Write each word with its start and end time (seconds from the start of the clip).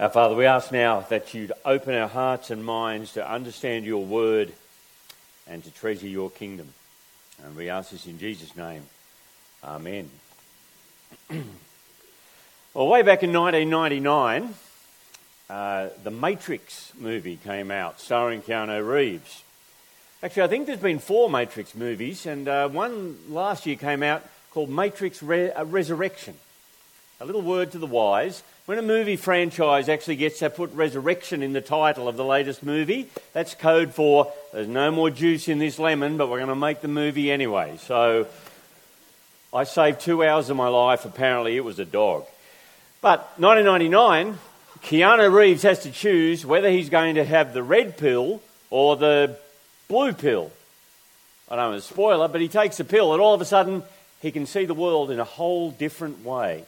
Our 0.00 0.08
Father, 0.08 0.34
we 0.34 0.46
ask 0.46 0.72
now 0.72 1.00
that 1.10 1.34
you'd 1.34 1.52
open 1.62 1.94
our 1.94 2.08
hearts 2.08 2.48
and 2.48 2.64
minds 2.64 3.12
to 3.12 3.30
understand 3.30 3.84
your 3.84 4.02
word 4.02 4.50
and 5.46 5.62
to 5.62 5.70
treasure 5.70 6.08
your 6.08 6.30
kingdom. 6.30 6.72
And 7.44 7.54
we 7.54 7.68
ask 7.68 7.90
this 7.90 8.06
in 8.06 8.18
Jesus' 8.18 8.56
name. 8.56 8.84
Amen. 9.62 10.08
well, 11.30 12.88
way 12.88 13.02
back 13.02 13.22
in 13.22 13.30
1999, 13.34 14.54
uh, 15.50 15.88
the 16.02 16.10
Matrix 16.10 16.94
movie 16.98 17.36
came 17.36 17.70
out, 17.70 18.00
starring 18.00 18.40
Keanu 18.40 18.82
Reeves. 18.88 19.42
Actually, 20.22 20.44
I 20.44 20.48
think 20.48 20.66
there's 20.66 20.80
been 20.80 20.98
four 20.98 21.28
Matrix 21.28 21.74
movies, 21.74 22.24
and 22.24 22.48
uh, 22.48 22.70
one 22.70 23.18
last 23.28 23.66
year 23.66 23.76
came 23.76 24.02
out 24.02 24.26
called 24.50 24.70
Matrix 24.70 25.22
Re- 25.22 25.52
uh, 25.52 25.66
Resurrection. 25.66 26.36
A 27.22 27.26
little 27.26 27.42
word 27.42 27.72
to 27.72 27.78
the 27.78 27.86
wise. 27.86 28.42
When 28.64 28.78
a 28.78 28.82
movie 28.82 29.16
franchise 29.16 29.90
actually 29.90 30.16
gets 30.16 30.38
to 30.38 30.48
put 30.48 30.72
resurrection 30.72 31.42
in 31.42 31.52
the 31.52 31.60
title 31.60 32.08
of 32.08 32.16
the 32.16 32.24
latest 32.24 32.62
movie, 32.62 33.10
that's 33.34 33.54
code 33.54 33.92
for 33.92 34.32
there's 34.54 34.66
no 34.66 34.90
more 34.90 35.10
juice 35.10 35.46
in 35.46 35.58
this 35.58 35.78
lemon, 35.78 36.16
but 36.16 36.30
we're 36.30 36.38
going 36.38 36.48
to 36.48 36.54
make 36.54 36.80
the 36.80 36.88
movie 36.88 37.30
anyway. 37.30 37.76
So 37.82 38.26
I 39.52 39.64
saved 39.64 40.00
two 40.00 40.24
hours 40.24 40.48
of 40.48 40.56
my 40.56 40.68
life. 40.68 41.04
Apparently, 41.04 41.58
it 41.58 41.64
was 41.64 41.78
a 41.78 41.84
dog. 41.84 42.24
But 43.02 43.38
1999, 43.38 44.38
Keanu 44.82 45.30
Reeves 45.30 45.62
has 45.64 45.80
to 45.80 45.90
choose 45.90 46.46
whether 46.46 46.70
he's 46.70 46.88
going 46.88 47.16
to 47.16 47.24
have 47.26 47.52
the 47.52 47.62
red 47.62 47.98
pill 47.98 48.40
or 48.70 48.96
the 48.96 49.36
blue 49.88 50.14
pill. 50.14 50.50
I 51.50 51.56
don't 51.56 51.72
know, 51.72 51.76
a 51.76 51.82
spoiler, 51.82 52.28
but 52.28 52.40
he 52.40 52.48
takes 52.48 52.80
a 52.80 52.84
pill, 52.84 53.12
and 53.12 53.20
all 53.20 53.34
of 53.34 53.42
a 53.42 53.44
sudden, 53.44 53.82
he 54.22 54.32
can 54.32 54.46
see 54.46 54.64
the 54.64 54.72
world 54.72 55.10
in 55.10 55.20
a 55.20 55.24
whole 55.24 55.70
different 55.70 56.24
way. 56.24 56.64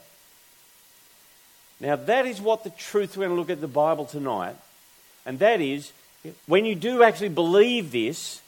Now, 1.82 1.96
that 1.96 2.26
is 2.26 2.40
what 2.40 2.62
the 2.62 2.70
truth 2.70 3.16
we're 3.16 3.26
going 3.26 3.36
to 3.36 3.40
look 3.40 3.50
at 3.50 3.60
the 3.60 3.66
Bible 3.66 4.04
tonight. 4.04 4.54
And 5.26 5.40
that 5.40 5.60
is, 5.60 5.92
when 6.46 6.64
you 6.64 6.76
do 6.76 7.02
actually 7.02 7.30
believe 7.30 7.90
this, 7.90 8.40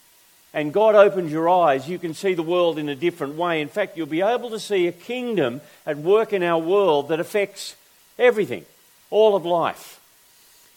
and 0.53 0.71
God 0.71 0.95
opens 0.95 1.33
your 1.33 1.49
eyes, 1.49 1.89
you 1.89 1.99
can 1.99 2.13
see 2.13 2.33
the 2.33 2.41
world 2.41 2.79
in 2.79 2.87
a 2.87 2.95
different 2.95 3.35
way. 3.35 3.59
In 3.59 3.67
fact, 3.67 3.97
you'll 3.97 4.07
be 4.07 4.21
able 4.21 4.51
to 4.51 4.59
see 4.59 4.87
a 4.87 4.93
kingdom 4.93 5.59
at 5.85 5.97
work 5.97 6.31
in 6.31 6.43
our 6.43 6.57
world 6.57 7.09
that 7.09 7.19
affects 7.19 7.75
everything, 8.17 8.65
all 9.09 9.35
of 9.35 9.45
life. 9.45 9.99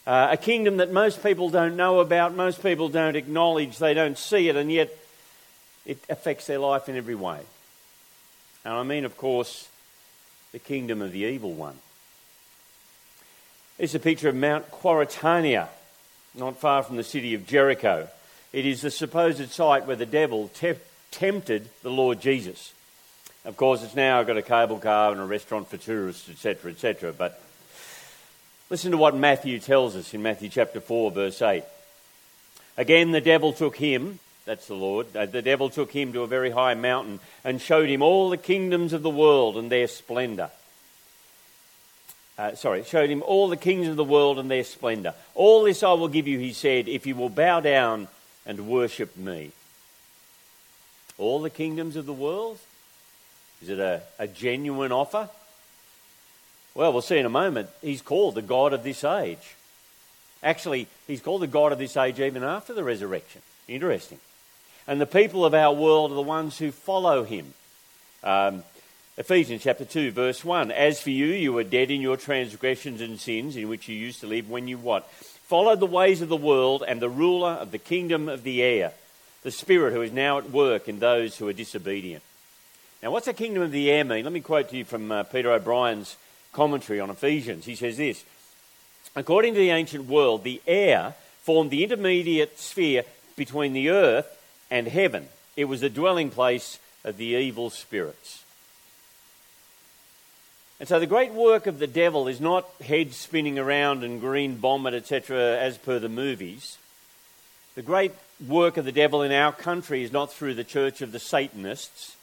Uh, 0.05 0.27
a 0.31 0.37
kingdom 0.37 0.77
that 0.77 0.91
most 0.91 1.23
people 1.23 1.49
don't 1.49 1.77
know 1.77 2.01
about, 2.01 2.35
most 2.35 2.61
people 2.61 2.89
don't 2.89 3.15
acknowledge, 3.15 3.77
they 3.77 3.93
don't 3.93 4.17
see 4.17 4.49
it, 4.49 4.57
and 4.57 4.69
yet 4.69 4.89
it 5.85 5.97
affects 6.09 6.45
their 6.47 6.59
life 6.59 6.89
in 6.89 6.97
every 6.97 7.15
way. 7.15 7.39
And 8.65 8.73
I 8.73 8.83
mean, 8.83 9.05
of 9.05 9.15
course, 9.15 9.69
the 10.51 10.59
kingdom 10.59 11.01
of 11.01 11.13
the 11.13 11.19
evil 11.19 11.53
one. 11.53 11.77
It's 13.79 13.95
a 13.95 13.99
picture 13.99 14.27
of 14.27 14.35
Mount 14.35 14.69
Quarantania, 14.71 15.69
not 16.35 16.57
far 16.57 16.83
from 16.83 16.97
the 16.97 17.03
city 17.03 17.33
of 17.33 17.47
Jericho. 17.47 18.09
It 18.51 18.65
is 18.65 18.81
the 18.81 18.91
supposed 18.91 19.49
site 19.51 19.87
where 19.87 19.95
the 19.95 20.05
devil 20.05 20.49
te- 20.49 20.73
tempted 21.11 21.69
the 21.81 21.89
Lord 21.89 22.19
Jesus. 22.19 22.73
Of 23.45 23.55
course, 23.55 23.81
it's 23.81 23.95
now 23.95 24.21
got 24.23 24.35
a 24.35 24.41
cable 24.41 24.79
car 24.79 25.13
and 25.13 25.21
a 25.21 25.23
restaurant 25.23 25.69
for 25.69 25.77
tourists, 25.77 26.27
etc., 26.29 26.71
etc. 26.71 27.13
But 27.13 27.41
listen 28.69 28.91
to 28.91 28.97
what 28.97 29.15
Matthew 29.15 29.59
tells 29.59 29.95
us 29.95 30.13
in 30.13 30.21
Matthew 30.21 30.49
chapter 30.49 30.81
4, 30.81 31.11
verse 31.11 31.41
8. 31.41 31.63
Again, 32.75 33.11
the 33.11 33.21
devil 33.21 33.53
took 33.53 33.77
him, 33.77 34.19
that's 34.43 34.67
the 34.67 34.73
Lord, 34.73 35.15
uh, 35.15 35.25
the 35.25 35.41
devil 35.41 35.69
took 35.69 35.93
him 35.93 36.11
to 36.11 36.23
a 36.23 36.27
very 36.27 36.49
high 36.49 36.73
mountain 36.73 37.21
and 37.45 37.61
showed 37.61 37.87
him 37.87 38.01
all 38.01 38.29
the 38.29 38.35
kingdoms 38.35 38.91
of 38.91 39.03
the 39.03 39.09
world 39.09 39.55
and 39.55 39.71
their 39.71 39.87
splendour 39.87 40.51
uh, 42.39 42.55
sorry, 42.55 42.85
showed 42.85 43.09
him 43.09 43.21
all 43.21 43.49
the 43.49 43.57
kings 43.57 43.89
of 43.89 43.97
the 43.97 44.03
world 44.03 44.39
and 44.39 44.49
their 44.49 44.63
splendor. 44.63 45.13
All 45.35 45.63
this 45.63 45.83
I 45.83 45.91
will 45.91 46.07
give 46.07 46.25
you, 46.25 46.39
he 46.39 46.53
said, 46.53 46.87
if 46.87 47.05
you 47.05 47.13
will 47.13 47.29
bow 47.29 47.59
down 47.59 48.07
and 48.45 48.69
worship 48.69 49.17
me. 49.17 49.51
All 51.17 51.41
the 51.41 51.49
kingdoms 51.49 51.97
of 51.97 52.05
the 52.05 52.13
world? 52.13 52.57
Is 53.61 53.67
it 53.67 53.79
a, 53.79 54.03
a 54.17 54.25
genuine 54.25 54.93
offer? 54.93 55.29
Well, 56.73 56.93
we'll 56.93 57.01
see 57.01 57.17
in 57.17 57.25
a 57.25 57.29
moment. 57.29 57.69
He's 57.81 58.01
called 58.01 58.35
the 58.35 58.41
God 58.41 58.71
of 58.71 58.83
this 58.83 59.03
age. 59.03 59.57
Actually, 60.41 60.87
he's 61.07 61.19
called 61.19 61.41
the 61.41 61.47
God 61.47 61.73
of 61.73 61.77
this 61.77 61.97
age 61.97 62.21
even 62.21 62.45
after 62.45 62.73
the 62.73 62.85
resurrection. 62.85 63.41
Interesting. 63.67 64.19
And 64.87 65.01
the 65.01 65.05
people 65.05 65.43
of 65.43 65.53
our 65.53 65.73
world 65.73 66.11
are 66.11 66.15
the 66.15 66.21
ones 66.21 66.57
who 66.57 66.71
follow 66.71 67.25
him. 67.25 67.53
Um, 68.23 68.63
Ephesians 69.19 69.63
chapter 69.63 69.83
2, 69.83 70.11
verse 70.11 70.45
1. 70.45 70.71
As 70.71 71.01
for 71.01 71.09
you, 71.09 71.25
you 71.25 71.51
were 71.51 71.65
dead 71.65 71.91
in 71.91 71.99
your 71.99 72.15
transgressions 72.15 73.01
and 73.01 73.19
sins 73.19 73.57
in 73.57 73.67
which 73.67 73.89
you 73.89 73.95
used 73.97 74.21
to 74.21 74.27
live 74.27 74.49
when 74.49 74.69
you 74.69 74.77
what? 74.77 75.11
Followed 75.11 75.81
the 75.81 75.85
ways 75.85 76.21
of 76.21 76.29
the 76.29 76.37
world 76.37 76.85
and 76.87 77.01
the 77.01 77.09
ruler 77.09 77.49
of 77.49 77.71
the 77.71 77.79
kingdom 77.79 78.29
of 78.29 78.43
the 78.43 78.63
air, 78.63 78.93
the 79.43 79.51
Spirit 79.51 79.91
who 79.91 80.01
is 80.01 80.13
now 80.13 80.37
at 80.37 80.51
work 80.51 80.87
in 80.87 80.99
those 80.99 81.35
who 81.35 81.49
are 81.49 81.53
disobedient. 81.53 82.23
Now, 83.03 83.11
what's 83.11 83.25
the 83.25 83.33
kingdom 83.33 83.61
of 83.61 83.73
the 83.73 83.91
air 83.91 84.05
mean? 84.05 84.23
Let 84.23 84.31
me 84.31 84.39
quote 84.39 84.69
to 84.69 84.77
you 84.77 84.85
from 84.85 85.11
uh, 85.11 85.23
Peter 85.23 85.51
O'Brien's 85.51 86.15
commentary 86.53 87.01
on 87.01 87.09
Ephesians. 87.09 87.65
He 87.65 87.75
says 87.75 87.97
this 87.97 88.23
According 89.17 89.53
to 89.53 89.59
the 89.59 89.71
ancient 89.71 90.05
world, 90.05 90.45
the 90.45 90.61
air 90.65 91.13
formed 91.41 91.71
the 91.71 91.83
intermediate 91.83 92.57
sphere 92.57 93.03
between 93.35 93.73
the 93.73 93.89
earth 93.89 94.27
and 94.71 94.87
heaven. 94.87 95.27
It 95.57 95.65
was 95.65 95.81
the 95.81 95.89
dwelling 95.89 96.29
place 96.29 96.79
of 97.03 97.17
the 97.17 97.25
evil 97.25 97.69
spirits. 97.69 98.45
And 100.79 100.87
so 100.87 100.99
the 100.99 101.07
great 101.07 101.33
work 101.33 101.67
of 101.67 101.79
the 101.79 101.87
devil 101.87 102.27
is 102.27 102.39
not 102.39 102.69
head 102.81 103.13
spinning 103.13 103.59
around 103.59 104.03
and 104.03 104.21
green 104.21 104.55
vomit, 104.55 104.93
etc., 104.93 105.57
as 105.57 105.77
per 105.77 105.99
the 105.99 106.07
movies. 106.07 106.77
The 107.75 107.81
great 107.81 108.13
work 108.47 108.77
of 108.77 108.85
the 108.85 108.91
devil 108.91 109.21
in 109.21 109.33
our 109.33 109.51
country 109.51 110.03
is 110.03 110.13
not 110.13 110.31
through 110.31 110.53
the 110.53 110.63
church 110.63 111.01
of 111.01 111.11
the 111.11 111.19
Satanists, 111.19 112.15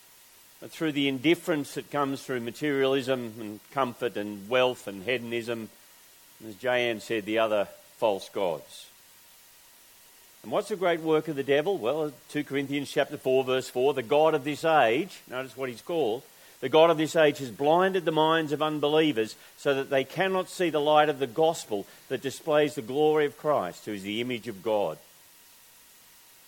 but 0.61 0.71
through 0.71 0.93
the 0.93 1.09
indifference 1.09 1.75
that 1.75 1.91
comes 1.91 2.23
through 2.23 2.41
materialism 2.41 3.35
and 3.39 3.61
comfort 3.73 4.17
and 4.17 4.49
wealth 4.49 4.89
and 4.89 5.03
hedonism, 5.03 5.69
and 6.41 6.49
as 6.49 6.55
Jan 6.57 7.01
said, 7.01 7.27
the 7.27 7.39
other 7.39 7.69
false 7.99 8.29
gods. 8.31 8.87
And 10.43 10.53
what's 10.53 10.69
the 10.69 10.77
great 10.77 11.01
work 11.01 11.29
of 11.29 11.37
the 11.37 11.43
devil? 11.43 11.77
Well, 11.77 12.13
2 12.31 12.45
Corinthians 12.45 12.91
chapter 12.91 13.19
4, 13.19 13.45
verse 13.45 13.69
4, 13.69 13.95
the 13.95 14.03
God 14.03 14.35
of 14.35 14.45
this 14.45 14.65
age, 14.65 15.21
notice 15.29 15.57
what 15.57 15.69
he's 15.69 15.83
called, 15.83 16.23
the 16.61 16.69
God 16.69 16.91
of 16.91 16.97
this 16.97 17.17
age 17.17 17.39
has 17.39 17.51
blinded 17.51 18.05
the 18.05 18.13
minds 18.13 18.53
of 18.53 18.63
unbelievers 18.63 19.37
so 19.59 19.75
that 19.75 19.91
they 19.91 20.05
cannot 20.05 20.49
see 20.49 20.71
the 20.71 20.81
light 20.81 21.09
of 21.09 21.19
the 21.19 21.27
gospel 21.27 21.87
that 22.09 22.23
displays 22.23 22.75
the 22.75 22.83
glory 22.83 23.27
of 23.27 23.39
Christ, 23.39 23.85
who 23.85 23.93
is 23.93 24.03
the 24.03 24.21
image 24.21 24.49
of 24.49 24.63
God. 24.63 24.99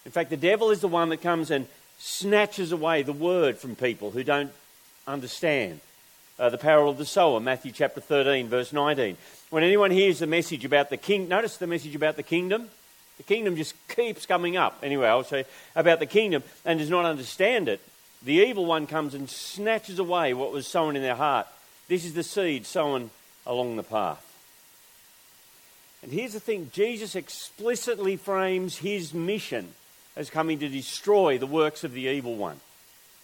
In 0.06 0.12
fact, 0.12 0.30
the 0.30 0.36
devil 0.36 0.70
is 0.70 0.80
the 0.80 0.88
one 0.88 1.10
that 1.10 1.20
comes 1.20 1.50
and 1.50 1.66
snatches 1.98 2.72
away 2.72 3.02
the 3.02 3.12
word 3.12 3.58
from 3.58 3.76
people 3.76 4.10
who 4.10 4.24
don't 4.24 4.52
understand. 5.06 5.80
Uh, 6.38 6.48
the 6.48 6.56
parable 6.56 6.90
of 6.90 6.98
the 6.98 7.04
sower, 7.04 7.40
Matthew 7.40 7.72
chapter 7.72 8.00
13, 8.00 8.48
verse 8.48 8.72
19. 8.72 9.16
When 9.50 9.64
anyone 9.64 9.90
hears 9.90 10.20
the 10.20 10.26
message 10.26 10.64
about 10.64 10.88
the 10.88 10.96
king, 10.96 11.28
notice 11.28 11.56
the 11.56 11.66
message 11.66 11.96
about 11.96 12.16
the 12.16 12.22
kingdom. 12.22 12.68
The 13.16 13.24
kingdom 13.24 13.56
just 13.56 13.74
keeps 13.88 14.24
coming 14.24 14.56
up. 14.56 14.78
Anyway, 14.82 15.06
I'll 15.06 15.24
say 15.24 15.44
about 15.74 15.98
the 15.98 16.06
kingdom 16.06 16.44
and 16.64 16.78
does 16.78 16.90
not 16.90 17.04
understand 17.04 17.68
it 17.68 17.80
the 18.22 18.34
evil 18.34 18.66
one 18.66 18.86
comes 18.86 19.14
and 19.14 19.28
snatches 19.28 19.98
away 19.98 20.34
what 20.34 20.52
was 20.52 20.66
sown 20.66 20.96
in 20.96 21.02
their 21.02 21.14
heart. 21.14 21.46
This 21.88 22.04
is 22.04 22.14
the 22.14 22.22
seed 22.22 22.66
sown 22.66 23.10
along 23.46 23.76
the 23.76 23.82
path. 23.82 24.24
And 26.02 26.12
here's 26.12 26.32
the 26.32 26.40
thing 26.40 26.70
Jesus 26.72 27.16
explicitly 27.16 28.16
frames 28.16 28.78
his 28.78 29.14
mission 29.14 29.68
as 30.16 30.30
coming 30.30 30.58
to 30.58 30.68
destroy 30.68 31.38
the 31.38 31.46
works 31.46 31.84
of 31.84 31.92
the 31.92 32.02
evil 32.02 32.36
one. 32.36 32.60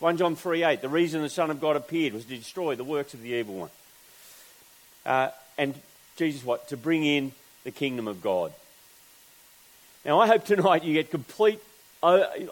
1 0.01 0.17
John 0.17 0.37
3 0.37 0.65
8, 0.65 0.81
the 0.81 0.89
reason 0.89 1.23
the 1.23 1.29
Son 1.29 1.51
of 1.51 1.61
God 1.61 1.77
appeared 1.77 2.13
was 2.13 2.25
to 2.25 2.37
destroy 2.37 2.75
the 2.75 2.85
works 2.85 3.15
of 3.15 3.23
the 3.23 3.31
evil 3.31 3.55
one. 3.55 3.71
Uh, 5.07 5.31
and 5.57 5.75
Jesus, 6.17 6.45
what? 6.45 6.69
To 6.69 6.77
bring 6.77 7.05
in 7.05 7.33
the 7.65 7.71
kingdom 7.71 8.09
of 8.09 8.23
God. 8.23 8.53
Now, 10.05 10.21
I 10.21 10.27
hope 10.27 10.45
tonight 10.45 10.85
you 10.85 10.95
get 10.95 11.11
complete 11.11 11.61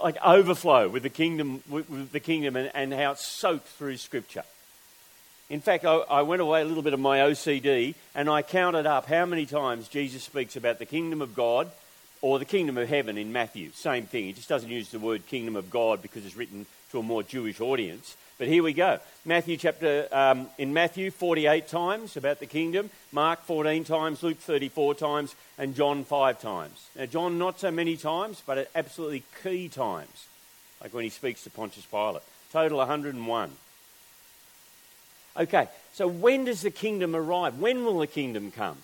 like 0.02 0.16
overflow 0.25 0.88
with 0.88 1.02
the 1.02 1.10
kingdom, 1.10 1.62
with 1.69 2.12
the 2.12 2.20
kingdom 2.20 2.56
and, 2.56 2.70
and 2.75 2.93
how 2.93 3.12
it's 3.12 3.25
soaked 3.25 3.69
through 3.69 3.96
Scripture. 3.99 4.44
In 5.50 5.60
fact, 5.60 5.84
I, 5.84 5.96
I, 5.96 6.22
went 6.22 6.40
away 6.40 6.62
a 6.62 6.64
little 6.64 6.82
bit 6.82 6.94
of 6.94 7.00
my 7.00 7.19
OCD 7.19 7.94
and 8.14 8.31
I 8.31 8.40
counted 8.40 8.87
up 8.87 9.06
how 9.06 9.26
many 9.26 9.44
times 9.44 9.88
Jesus 9.88 10.22
speaks 10.22 10.56
about 10.56 10.78
the 10.78 10.87
kingdom 10.87 11.20
of 11.20 11.34
God 11.34 11.70
or 12.22 12.38
the 12.38 12.46
kingdom 12.46 12.78
of 12.78 12.88
heaven 12.88 13.19
in 13.19 13.32
Matthew. 13.32 13.70
Same 13.75 14.06
thing. 14.06 14.25
He 14.25 14.32
just 14.32 14.49
doesn't 14.49 14.70
use 14.70 14.88
the 14.88 14.99
word 14.99 15.26
kingdom 15.26 15.56
of 15.56 15.70
God 15.70 16.00
because 16.00 16.25
it's 16.25 16.37
written 16.37 16.64
to 16.93 17.00
a 17.00 17.02
more 17.02 17.22
Jewish 17.22 17.60
audience. 17.60 18.16
But 18.38 18.49
here 18.49 18.62
we 18.62 18.73
go. 18.73 18.99
Matthew 19.25 19.56
chapter, 19.56 20.08
um, 20.11 20.49
in 20.58 20.73
Matthew, 20.73 21.11
48 21.11 21.69
times 21.69 22.17
about 22.17 22.40
the 22.40 22.46
kingdom, 22.46 22.90
Mark 23.12 23.44
14 23.44 23.84
times, 23.84 24.23
Luke 24.23 24.38
34 24.38 24.94
times, 24.94 25.37
and 25.58 25.75
John 25.75 26.05
5 26.05 26.40
times. 26.40 26.88
Now, 26.96 27.06
John, 27.06 27.38
not 27.38 27.61
so 27.61 27.70
many 27.70 27.96
times, 27.96 28.43
but 28.44 28.58
at 28.58 28.70
absolutely 28.75 29.23
key 29.43 29.69
times, 29.69 30.26
like 30.82 30.93
when 30.93 31.05
he 31.05 31.11
speaks 31.11 31.44
to 31.44 31.50
Pontius 31.50 31.87
Pilate. 31.87 32.23
Total 32.52 32.79
101. 32.79 33.50
Okay, 35.37 35.69
so 35.93 36.06
when 36.08 36.44
does 36.44 36.62
the 36.62 36.70
kingdom 36.70 37.14
arrive? 37.14 37.58
When 37.58 37.84
will 37.84 38.00
the 38.00 38.06
kingdom 38.06 38.50
come? 38.50 38.79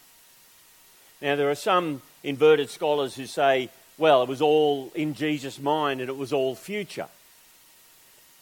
Now, 1.21 1.37
there 1.37 1.51
are 1.51 1.57
some 1.57 2.01
inverted 2.23 2.71
scholars 2.71 3.17
who 3.17 3.27
say, 3.27 3.71
well, 3.99 4.23
it 4.23 4.29
was 4.29 4.41
all 4.41 4.93
in 4.95 5.15
Jesus' 5.15 5.59
mind 5.59 6.01
and 6.01 6.09
it 6.09 6.17
was 6.17 6.33
all 6.33 6.55
future. 6.55 7.09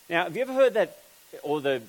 Now, 0.09 0.25
have 0.25 0.37
you 0.37 0.43
ever 0.43 0.53
heard 0.53 0.75
that, 0.75 0.99
or 1.43 1.61
the, 1.61 1.83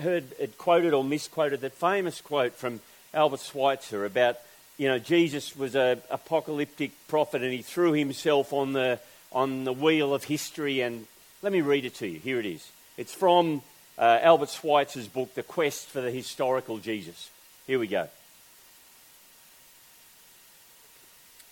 heard 0.00 0.24
it 0.38 0.56
quoted 0.58 0.92
or 0.92 1.02
misquoted, 1.02 1.60
that 1.62 1.72
famous 1.72 2.20
quote 2.20 2.54
from 2.54 2.80
Albert 3.12 3.40
Schweitzer 3.40 4.04
about, 4.04 4.38
you 4.78 4.86
know, 4.86 4.98
Jesus 4.98 5.56
was 5.56 5.74
an 5.74 6.00
apocalyptic 6.10 6.92
prophet 7.08 7.42
and 7.42 7.52
he 7.52 7.62
threw 7.62 7.92
himself 7.92 8.52
on 8.52 8.74
the, 8.74 9.00
on 9.32 9.64
the 9.64 9.72
wheel 9.72 10.14
of 10.14 10.24
history. 10.24 10.82
And 10.82 11.06
let 11.42 11.52
me 11.52 11.62
read 11.62 11.84
it 11.84 11.96
to 11.96 12.06
you. 12.06 12.20
Here 12.20 12.38
it 12.38 12.46
is. 12.46 12.70
It's 12.96 13.12
from 13.12 13.62
uh, 13.98 14.20
Albert 14.22 14.50
Schweitzer's 14.50 15.08
book, 15.08 15.34
The 15.34 15.42
Quest 15.42 15.88
for 15.88 16.00
the 16.00 16.12
Historical 16.12 16.78
Jesus. 16.78 17.30
Here 17.66 17.80
we 17.80 17.88
go. 17.88 18.08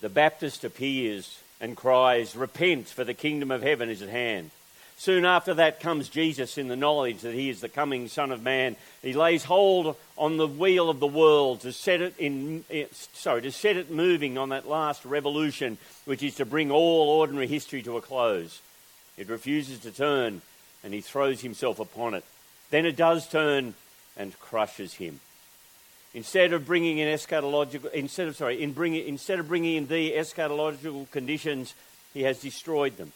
The 0.01 0.09
Baptist 0.09 0.63
appears 0.63 1.41
and 1.61 1.77
cries, 1.77 2.37
Repent, 2.37 2.89
for 2.89 3.03
the 3.03 3.15
kingdom 3.15 3.51
of 3.51 3.63
heaven 3.63 3.89
is 3.89 4.03
at 4.03 4.09
hand. 4.09 4.51
Soon 5.03 5.25
after 5.25 5.55
that 5.55 5.81
comes 5.81 6.09
Jesus 6.09 6.57
in 6.57 6.69
the 6.69 6.77
knowledge 6.77 7.23
that 7.23 7.35
he 7.35 7.51
is 7.51 7.61
the 7.61 7.69
coming 7.69 8.07
Son 8.07 8.31
of 8.31 8.41
Man. 8.41 8.77
He 9.03 9.15
lays 9.15 9.43
hold 9.43 9.97
on 10.17 10.37
the 10.37 10.47
wheel 10.47 10.89
of 10.89 11.01
the 11.01 11.09
world 11.09 11.63
to 11.63 11.73
set 11.73 12.01
it 12.01 12.15
in, 12.21 12.65
eh, 12.71 12.85
sorry, 12.93 13.43
to 13.43 13.51
set 13.51 13.77
it 13.77 13.91
moving 13.91 14.39
on 14.39 14.51
that 14.51 14.69
last 14.69 15.05
revolution, 15.05 15.77
which 16.05 16.23
is 16.23 16.37
to 16.37 16.45
bring 16.45 16.71
all 16.71 17.19
ordinary 17.19 17.49
history 17.49 17.83
to 17.83 17.97
a 17.97 18.01
close. 18.01 18.61
It 19.19 19.29
refuses 19.29 19.81
to 19.81 19.91
turn, 19.91 20.41
and 20.85 20.95
he 20.95 21.01
throws 21.01 21.41
himself 21.41 21.81
upon 21.81 22.15
it. 22.15 22.25
Then 22.71 22.87
it 22.87 22.95
does 22.95 23.29
turn 23.29 23.75
and 24.17 24.39
crushes 24.39 24.95
him. 24.95 25.19
Instead 26.15 26.53
of 26.53 26.65
bringing 26.65 26.99
in 26.99 27.09
eschatological, 27.09 27.91
instead 27.93 28.29
of 28.29 28.37
sorry, 28.37 28.63
in 28.63 28.73
bringing, 28.73 29.05
instead 29.09 29.41
of 29.41 29.49
bringing 29.49 29.75
in 29.75 29.89
the 29.89 30.13
eschatological 30.13 31.11
conditions, 31.11 31.75
he 32.15 32.23
has 32.23 32.39
destroyed 32.41 32.97
them. 32.99 33.13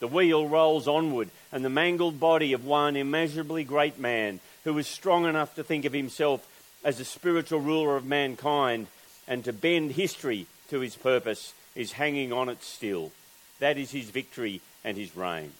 The 0.00 0.08
wheel 0.08 0.46
rolls 0.46 0.88
onward, 0.88 1.30
and 1.52 1.64
the 1.64 1.70
mangled 1.70 2.18
body 2.20 2.52
of 2.52 2.64
one 2.64 2.96
immeasurably 2.96 3.64
great 3.64 3.98
man 3.98 4.40
who 4.64 4.74
was 4.74 4.86
strong 4.86 5.26
enough 5.26 5.54
to 5.54 5.64
think 5.64 5.84
of 5.84 5.92
himself 5.92 6.46
as 6.84 7.00
a 7.00 7.04
spiritual 7.04 7.60
ruler 7.60 7.96
of 7.96 8.04
mankind 8.04 8.86
and 9.26 9.44
to 9.44 9.52
bend 9.52 9.92
history 9.92 10.46
to 10.70 10.80
his 10.80 10.96
purpose 10.96 11.54
is 11.74 11.92
hanging 11.92 12.32
on 12.32 12.48
it 12.48 12.62
still. 12.62 13.12
That 13.60 13.78
is 13.78 13.90
his 13.90 14.10
victory 14.10 14.60
and 14.84 14.96
his 14.96 15.16
reign. 15.16 15.52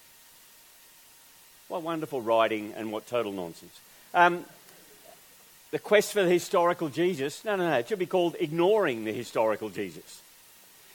What 1.69 1.83
wonderful 1.83 2.21
writing 2.21 2.75
and 2.77 2.93
what 2.93 3.07
total 3.07 3.33
nonsense. 3.33 3.79
Um, 4.13 4.45
the 5.71 5.79
quest 5.79 6.13
for 6.13 6.23
the 6.23 6.31
historical 6.31 6.89
Jesus. 6.89 7.45
No, 7.45 7.57
no, 7.57 7.69
no. 7.69 7.79
It 7.79 7.89
should 7.89 7.99
be 7.99 8.07
called 8.07 8.37
ignoring 8.39 9.05
the 9.05 9.13
historical 9.13 9.71
Jesus. 9.71 10.23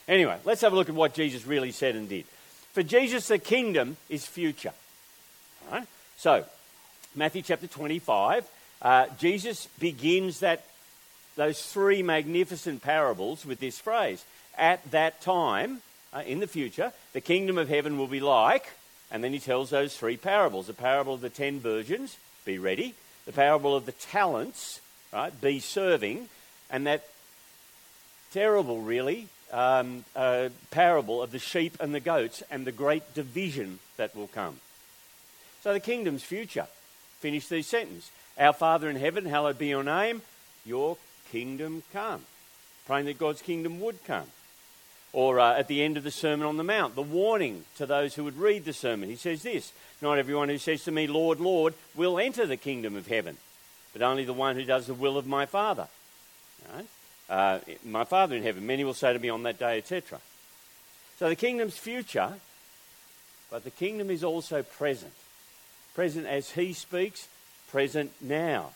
Anyway, 0.08 0.38
let's 0.46 0.62
have 0.62 0.74
a 0.74 0.76
look 0.76 0.90
at 0.90 0.96
what 0.96 1.14
Jesus 1.14 1.46
really 1.46 1.72
said 1.72 1.96
and 1.96 2.08
did. 2.08 2.26
For 2.80 2.84
Jesus, 2.84 3.28
the 3.28 3.40
kingdom 3.40 3.98
is 4.08 4.26
future. 4.26 4.72
So, 6.16 6.46
Matthew 7.14 7.42
chapter 7.42 7.68
25, 7.68 8.48
uh, 8.82 9.08
Jesus 9.20 9.68
begins 9.80 10.40
that, 10.40 10.64
those 11.36 11.62
three 11.62 12.02
magnificent 12.02 12.82
parables 12.82 13.46
with 13.46 13.60
this 13.60 13.78
phrase. 13.80 14.24
At 14.58 14.92
that 14.92 15.20
time, 15.20 15.82
uh, 16.14 16.24
in 16.26 16.40
the 16.40 16.48
future, 16.48 16.94
the 17.12 17.20
kingdom 17.20 17.58
of 17.58 17.68
heaven 17.68 17.98
will 17.98 18.08
be 18.08 18.22
like, 18.22 18.70
and 19.12 19.22
then 19.22 19.34
he 19.34 19.40
tells 19.40 19.72
those 19.72 19.98
three 19.98 20.16
parables. 20.16 20.68
The 20.68 20.74
parable 20.74 21.16
of 21.16 21.20
the 21.20 21.30
ten 21.30 21.60
virgins, 21.60 22.16
be 22.46 22.60
ready 22.60 22.96
the 23.26 23.34
parable 23.34 23.76
of 23.76 23.88
the 23.88 23.92
talents, 23.92 24.80
right? 25.12 25.34
Be 25.42 25.60
serving, 25.60 26.30
and 26.70 26.88
that 26.88 27.06
terrible, 28.32 28.80
really, 28.80 29.28
um, 29.52 30.06
uh, 30.16 30.50
parable 30.72 31.22
of 31.22 31.32
the 31.32 31.40
sheep 31.40 31.78
and 31.80 31.94
the 31.94 32.00
goats 32.00 32.44
and 32.52 32.66
the 32.66 32.72
great 32.72 33.14
division 33.14 33.80
that 33.98 34.16
will 34.16 34.28
come. 34.28 34.60
So 35.62 35.74
the 35.74 35.80
kingdom's 35.80 36.24
future. 36.24 36.68
Finish 37.20 37.48
these 37.48 37.68
sentences. 37.68 38.12
Our 38.38 38.54
Father 38.54 38.90
in 38.90 38.96
heaven, 38.96 39.26
hallowed 39.26 39.58
be 39.58 39.68
your 39.68 39.84
name. 39.84 40.22
Your 40.66 40.98
kingdom 41.32 41.84
come. 41.92 42.22
Praying 42.86 43.06
that 43.06 43.20
God's 43.20 43.42
kingdom 43.42 43.80
would 43.82 44.04
come. 44.06 44.28
Or 45.12 45.40
uh, 45.40 45.58
at 45.58 45.68
the 45.68 45.84
end 45.84 45.98
of 45.98 46.04
the 46.04 46.12
Sermon 46.12 46.46
on 46.46 46.58
the 46.58 46.64
Mount, 46.64 46.96
the 46.96 47.02
warning 47.02 47.66
to 47.78 47.86
those 47.86 48.14
who 48.14 48.24
would 48.24 48.38
read 48.38 48.64
the 48.64 48.74
sermon. 48.74 49.10
He 49.10 49.16
says 49.16 49.44
this 49.44 49.74
Not 50.02 50.20
everyone 50.20 50.50
who 50.50 50.60
says 50.60 50.84
to 50.84 50.92
me, 50.92 51.08
Lord, 51.08 51.40
Lord, 51.40 51.74
will 51.96 52.20
enter 52.20 52.46
the 52.46 52.58
kingdom 52.58 52.96
of 52.96 53.08
heaven, 53.08 53.38
but 53.92 54.02
only 54.02 54.24
the 54.24 54.34
one 54.34 54.56
who 54.56 54.64
does 54.64 54.86
the 54.86 54.94
will 54.94 55.18
of 55.18 55.26
my 55.26 55.46
Father. 55.46 55.88
Right? 56.74 56.86
Uh, 57.30 57.60
my 57.86 58.04
Father 58.04 58.36
in 58.36 58.44
heaven, 58.44 58.66
many 58.66 58.84
will 58.84 58.94
say 58.94 59.14
to 59.14 59.20
me 59.20 59.30
on 59.30 59.44
that 59.44 59.60
day, 59.60 59.78
etc. 59.78 60.20
So 61.20 61.30
the 61.30 61.36
kingdom's 61.36 61.78
future, 61.78 62.34
but 63.52 63.64
the 63.64 63.72
kingdom 63.72 64.10
is 64.10 64.24
also 64.24 64.64
present. 64.64 65.14
Present 65.94 66.26
as 66.26 66.52
he 66.52 66.74
speaks, 66.74 67.28
present 67.70 68.12
now. 68.22 68.72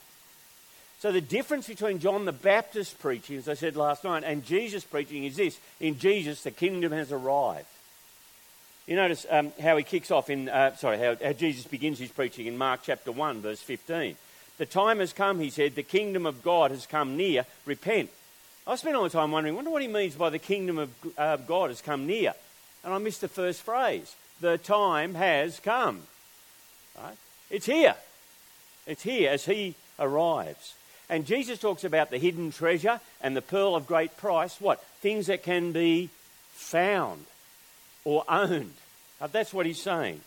So 1.00 1.12
the 1.12 1.22
difference 1.22 1.68
between 1.68 2.00
John 2.00 2.26
the 2.26 2.32
Baptist 2.32 3.00
preaching, 3.00 3.38
as 3.38 3.50
I 3.50 3.56
said 3.56 3.76
last 3.76 4.04
night, 4.04 4.24
and 4.24 4.46
Jesus 4.46 4.84
preaching 4.84 5.26
is 5.26 5.36
this 5.36 5.60
in 5.80 5.98
Jesus, 5.98 6.44
the 6.44 6.52
kingdom 6.52 6.92
has 6.92 7.12
arrived. 7.12 7.68
You 8.88 8.98
notice 8.98 9.26
um, 9.30 9.52
how 9.62 9.78
he 9.78 9.84
kicks 9.84 10.12
off 10.12 10.30
in, 10.30 10.50
uh, 10.50 10.76
sorry, 10.76 10.98
how, 10.98 11.16
how 11.22 11.34
Jesus 11.34 11.66
begins 11.66 12.00
his 12.00 12.12
preaching 12.12 12.48
in 12.48 12.58
Mark 12.58 12.82
chapter 12.84 13.12
1, 13.12 13.42
verse 13.42 13.62
15. 13.62 14.16
The 14.58 14.66
time 14.66 15.00
has 15.00 15.14
come, 15.14 15.40
he 15.40 15.50
said, 15.50 15.76
the 15.76 15.84
kingdom 15.84 16.26
of 16.26 16.44
God 16.44 16.72
has 16.72 16.86
come 16.86 17.18
near, 17.18 17.46
repent. 17.66 18.10
I 18.66 18.76
spent 18.76 18.96
all 18.96 19.04
the 19.04 19.10
time 19.10 19.32
wondering, 19.32 19.56
wonder 19.56 19.72
what 19.72 19.82
he 19.82 19.88
means 19.88 20.16
by 20.16 20.30
the 20.30 20.40
kingdom 20.40 20.78
of 20.78 20.90
uh, 21.18 21.38
God 21.38 21.70
has 21.70 21.82
come 21.82 22.08
near. 22.08 22.34
And 22.84 22.94
I 22.94 22.98
missed 22.98 23.22
the 23.22 23.28
first 23.28 23.62
phrase. 23.62 24.16
The 24.40 24.58
time 24.58 25.16
has 25.16 25.60
come. 25.60 26.02
Right? 27.02 27.18
It's 27.50 27.66
here. 27.66 27.96
It's 28.88 29.04
here 29.04 29.30
as 29.30 29.46
he 29.46 29.76
arrives. 30.00 30.76
And 31.10 31.26
Jesus 31.26 31.60
talks 31.60 31.84
about 31.84 32.10
the 32.10 32.18
hidden 32.18 32.52
treasure 32.52 33.00
and 33.22 33.36
the 33.36 33.42
pearl 33.42 33.76
of 33.76 33.86
great 33.86 34.16
price. 34.18 34.60
What? 34.60 34.84
Things 35.02 35.28
that 35.28 35.44
can 35.44 35.72
be 35.72 36.10
found 36.54 37.26
or 38.06 38.24
owned. 38.30 38.74
Now, 39.20 39.28
that's 39.28 39.54
what 39.54 39.66
he's 39.66 39.82
saying. 39.82 40.22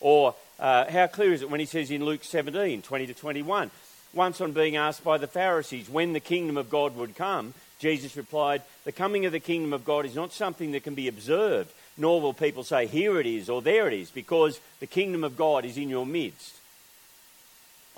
Or 0.00 0.34
uh, 0.58 0.90
how 0.90 1.06
clear 1.06 1.32
is 1.32 1.42
it 1.42 1.50
when 1.50 1.60
he 1.60 1.66
says 1.66 1.90
in 1.90 2.04
Luke 2.04 2.24
17, 2.24 2.82
20 2.82 3.06
to 3.06 3.14
21? 3.14 3.70
Once 4.14 4.40
on 4.40 4.52
being 4.52 4.76
asked 4.76 5.02
by 5.02 5.16
the 5.16 5.26
Pharisees 5.26 5.88
when 5.88 6.12
the 6.12 6.20
kingdom 6.20 6.56
of 6.56 6.68
God 6.68 6.94
would 6.96 7.16
come, 7.16 7.54
Jesus 7.82 8.16
replied, 8.16 8.62
The 8.84 8.92
coming 8.92 9.26
of 9.26 9.32
the 9.32 9.40
kingdom 9.40 9.72
of 9.72 9.84
God 9.84 10.06
is 10.06 10.14
not 10.14 10.32
something 10.32 10.70
that 10.70 10.84
can 10.84 10.94
be 10.94 11.08
observed, 11.08 11.72
nor 11.98 12.20
will 12.20 12.32
people 12.32 12.62
say, 12.62 12.86
Here 12.86 13.18
it 13.18 13.26
is 13.26 13.50
or 13.50 13.60
there 13.60 13.88
it 13.88 13.92
is, 13.92 14.10
because 14.10 14.60
the 14.78 14.86
kingdom 14.86 15.24
of 15.24 15.36
God 15.36 15.64
is 15.64 15.76
in 15.76 15.88
your 15.88 16.06
midst. 16.06 16.54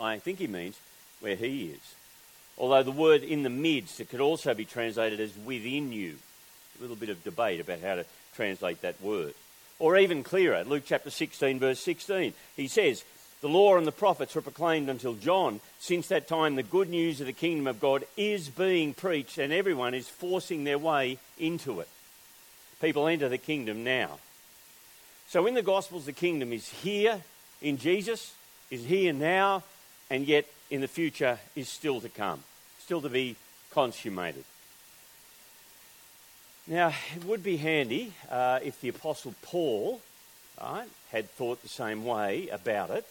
I 0.01 0.19
think 0.19 0.39
he 0.39 0.47
means 0.47 0.81
where 1.21 1.37
he 1.37 1.67
is. 1.67 1.95
Although 2.57 2.83
the 2.83 2.93
word 2.93 3.23
in 3.23 3.43
the 3.43 3.51
midst, 3.51 4.01
it 4.01 4.09
could 4.09 4.23
also 4.23 4.55
be 4.55 4.65
translated 4.65 5.21
as 5.21 5.37
within 5.45 5.93
you. 5.93 6.17
A 6.79 6.81
little 6.81 6.97
bit 6.97 7.11
of 7.11 7.23
debate 7.23 7.61
about 7.61 7.81
how 7.81 7.97
to 7.97 8.07
translate 8.35 8.81
that 8.81 9.01
word. 9.03 9.35
Or 9.79 9.99
even 9.99 10.25
clearer, 10.25 10.65
Luke 10.65 10.85
chapter 10.87 11.11
16, 11.11 11.59
verse 11.59 11.81
16, 11.81 12.33
he 12.57 12.69
says, 12.69 13.05
The 13.45 13.51
law 13.51 13.77
and 13.77 13.87
the 13.87 13.93
prophets 13.93 14.35
were 14.35 14.41
proclaimed 14.41 14.89
until 14.89 15.13
John. 15.13 15.61
Since 15.79 16.09
that 16.09 16.27
time, 16.27 16.55
the 16.55 16.63
good 16.63 16.89
news 16.89 17.21
of 17.21 17.27
the 17.27 17.35
kingdom 17.35 17.67
of 17.67 17.79
God 17.79 18.05
is 18.17 18.49
being 18.49 18.95
preached, 18.95 19.37
and 19.37 19.53
everyone 19.53 19.93
is 19.93 20.09
forcing 20.09 20.65
their 20.65 20.79
way 20.79 21.19
into 21.39 21.81
it. 21.81 21.89
People 22.81 23.07
enter 23.07 23.29
the 23.29 23.37
kingdom 23.37 23.85
now. 23.85 24.19
So 25.29 25.47
in 25.47 25.53
the 25.53 25.61
Gospels, 25.61 26.07
the 26.07 26.13
kingdom 26.15 26.55
is 26.55 26.67
here 26.71 27.21
in 27.61 27.77
Jesus, 27.77 28.33
is 28.71 28.87
here 28.87 29.13
now, 29.13 29.63
and 30.09 30.27
yet 30.27 30.47
in 30.71 30.81
the 30.81 30.89
future 30.89 31.39
is 31.55 31.69
still 31.69 32.01
to 32.01 32.09
come, 32.09 32.43
still 32.79 33.03
to 33.03 33.11
be 33.11 33.37
consummated. 33.73 34.45
Now, 36.67 36.95
it 37.15 37.27
would 37.27 37.43
be 37.43 37.59
handy 37.59 38.15
uh, 38.31 38.61
if 38.63 38.81
the 38.81 38.89
Apostle 38.89 39.35
Paul 39.43 40.01
right, 40.59 40.89
had 41.11 41.29
thought 41.29 41.61
the 41.61 41.69
same 41.69 42.07
way 42.07 42.49
about 42.49 42.89
it. 42.89 43.05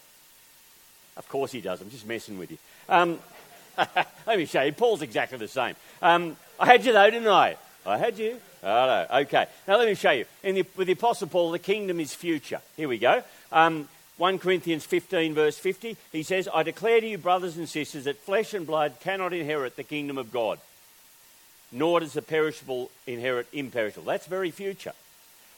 Of 1.16 1.28
course 1.28 1.52
he 1.52 1.60
does, 1.60 1.80
I'm 1.80 1.90
just 1.90 2.06
messing 2.06 2.38
with 2.38 2.50
you. 2.50 2.58
Um, 2.88 3.18
let 4.26 4.38
me 4.38 4.46
show 4.46 4.62
you, 4.62 4.72
Paul's 4.72 5.02
exactly 5.02 5.38
the 5.38 5.48
same. 5.48 5.74
Um, 6.02 6.36
I 6.58 6.66
had 6.66 6.84
you 6.84 6.92
though, 6.92 7.10
didn't 7.10 7.28
I? 7.28 7.56
I 7.86 7.98
had 7.98 8.18
you. 8.18 8.40
Oh, 8.62 9.06
no. 9.10 9.18
Okay. 9.20 9.46
Now 9.68 9.76
let 9.76 9.88
me 9.88 9.94
show 9.94 10.10
you. 10.10 10.24
The, 10.42 10.64
with 10.76 10.86
the 10.86 10.94
Apostle 10.94 11.28
Paul, 11.28 11.50
the 11.50 11.58
kingdom 11.58 12.00
is 12.00 12.14
future. 12.14 12.60
Here 12.76 12.88
we 12.88 12.98
go. 12.98 13.22
Um, 13.52 13.88
1 14.16 14.38
Corinthians 14.38 14.86
15, 14.86 15.34
verse 15.34 15.58
50, 15.58 15.96
he 16.12 16.22
says, 16.22 16.48
I 16.52 16.62
declare 16.62 17.00
to 17.00 17.06
you, 17.06 17.18
brothers 17.18 17.56
and 17.56 17.68
sisters, 17.68 18.04
that 18.04 18.18
flesh 18.18 18.54
and 18.54 18.66
blood 18.66 18.94
cannot 19.00 19.32
inherit 19.32 19.76
the 19.76 19.82
kingdom 19.82 20.18
of 20.18 20.32
God, 20.32 20.60
nor 21.72 22.00
does 22.00 22.12
the 22.12 22.22
perishable 22.22 22.90
inherit 23.06 23.48
imperishable. 23.52 24.06
That's 24.06 24.26
very 24.26 24.50
future. 24.50 24.92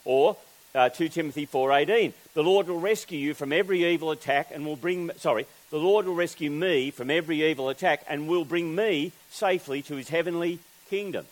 Or 0.04 0.36
uh, 0.76 0.90
2 0.90 1.08
Timothy 1.08 1.46
4:18, 1.46 2.12
the 2.34 2.42
Lord 2.42 2.68
will 2.68 2.78
rescue 2.78 3.18
you 3.18 3.34
from 3.34 3.52
every 3.52 3.84
evil 3.84 4.10
attack 4.10 4.50
and 4.52 4.66
will 4.66 4.76
bring 4.76 5.10
sorry, 5.16 5.46
the 5.70 5.78
Lord 5.78 6.06
will 6.06 6.14
rescue 6.14 6.50
me 6.50 6.90
from 6.90 7.10
every 7.10 7.42
evil 7.42 7.70
attack 7.70 8.04
and 8.08 8.28
will 8.28 8.44
bring 8.44 8.74
me 8.74 9.12
safely 9.30 9.82
to 9.82 9.96
his 9.96 10.10
heavenly 10.10 10.58
kingdom. 10.88 11.24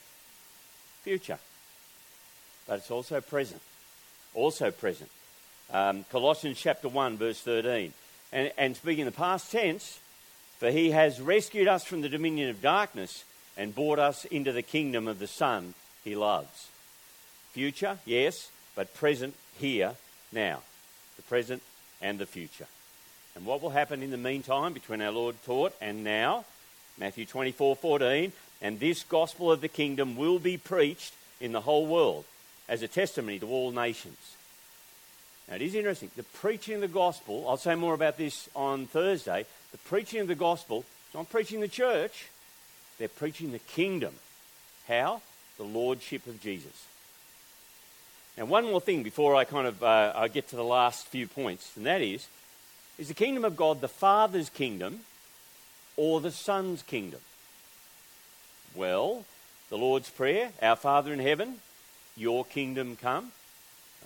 future. 1.03 1.39
But 2.67 2.79
it's 2.79 2.91
also 2.91 3.21
present. 3.21 3.61
Also 4.33 4.71
present. 4.71 5.11
Um, 5.71 6.05
Colossians 6.11 6.59
chapter 6.59 6.89
1, 6.89 7.19
verse 7.19 7.41
13. 7.41 7.93
And, 8.33 8.53
and 8.57 8.75
speaking 8.75 9.01
in 9.01 9.07
the 9.07 9.13
past 9.13 9.53
tense, 9.53 10.01
for 10.59 10.71
he 10.71 10.91
has 10.93 11.21
rescued 11.21 11.69
us 11.69 11.85
from 11.85 12.01
the 12.01 12.09
dominion 12.09 12.49
of 12.49 12.63
darkness 12.63 13.25
and 13.57 13.75
brought 13.75 13.99
us 13.99 14.25
into 14.25 14.51
the 14.51 14.63
kingdom 14.63 15.07
of 15.07 15.19
the 15.19 15.27
Son 15.27 15.75
he 16.03 16.17
loves. 16.17 16.69
Future, 17.53 17.99
yes, 18.07 18.51
but 18.75 18.95
present 18.95 19.35
here, 19.59 19.95
now. 20.33 20.62
The 21.16 21.23
present 21.23 21.62
and 22.00 22.19
the 22.19 22.26
future. 22.26 22.66
And 23.37 23.47
what 23.47 23.62
will 23.62 23.71
happen 23.71 24.02
in 24.02 24.11
the 24.11 24.16
meantime 24.16 24.73
between 24.73 25.00
our 25.00 25.11
Lord 25.11 25.37
taught 25.45 25.75
and 25.81 26.04
now? 26.04 26.45
Matthew 26.99 27.26
24 27.26 27.76
14. 27.76 28.33
And 28.62 28.81
this 28.81 29.02
gospel 29.02 29.50
of 29.50 29.61
the 29.61 29.69
kingdom 29.69 30.16
will 30.16 30.38
be 30.38 30.57
preached 30.57 31.14
in 31.40 31.52
the 31.52 31.61
whole 31.61 31.87
world 31.87 32.25
as 32.69 32.83
a 32.83 32.88
testimony 32.88 33.38
to 33.40 33.49
all 33.49 33.73
nations. 33.73 34.16
Now, 35.49 35.57
it 35.57 35.62
is 35.62 35.75
interesting. 35.75 36.11
The 36.16 36.23
preaching 36.23 36.76
of 36.76 36.81
the 36.81 36.88
gospel, 36.88 37.45
I'll 37.49 37.59
say 37.59 37.75
more 37.75 37.95
about 37.95 38.16
this 38.16 38.49
on 38.57 38.87
Thursday. 38.87 39.45
The 39.73 39.78
preaching 39.78 40.21
of 40.21 40.28
the 40.28 40.35
gospel, 40.35 40.85
it's 41.07 41.14
not 41.14 41.28
preaching 41.28 41.61
the 41.61 41.69
church, 41.69 42.26
they're 42.99 43.09
preaching 43.09 43.52
the 43.52 43.59
kingdom. 43.59 44.14
How? 44.88 45.21
The 45.59 45.64
lordship 45.64 46.26
of 46.26 46.40
Jesus. 46.40 46.87
Now, 48.37 48.47
one 48.47 48.64
more 48.64 48.81
thing 48.81 49.05
before 49.05 49.37
I 49.37 49.45
kind 49.45 49.67
of 49.67 49.83
uh, 49.83 50.12
I 50.14 50.29
get 50.29 50.49
to 50.49 50.57
the 50.57 50.64
last 50.64 51.07
few 51.07 51.29
points, 51.29 51.76
and 51.76 51.87
that 51.87 52.03
is, 52.03 52.26
is 52.99 53.09
the 53.09 53.14
kingdom 53.14 53.45
of 53.45 53.57
God 53.57 53.81
the 53.81 53.88
Father's 53.88 54.50
kingdom 54.50 55.00
or 55.97 56.21
the 56.21 56.33
Son's 56.33 56.83
kingdom? 56.83 57.21
Well, 58.75 59.25
the 59.71 59.79
Lord's 59.79 60.11
Prayer, 60.11 60.50
Our 60.61 60.75
Father 60.75 61.12
in 61.12 61.21
heaven, 61.21 61.57
your 62.17 62.45
kingdom 62.45 62.97
come. 62.97 63.31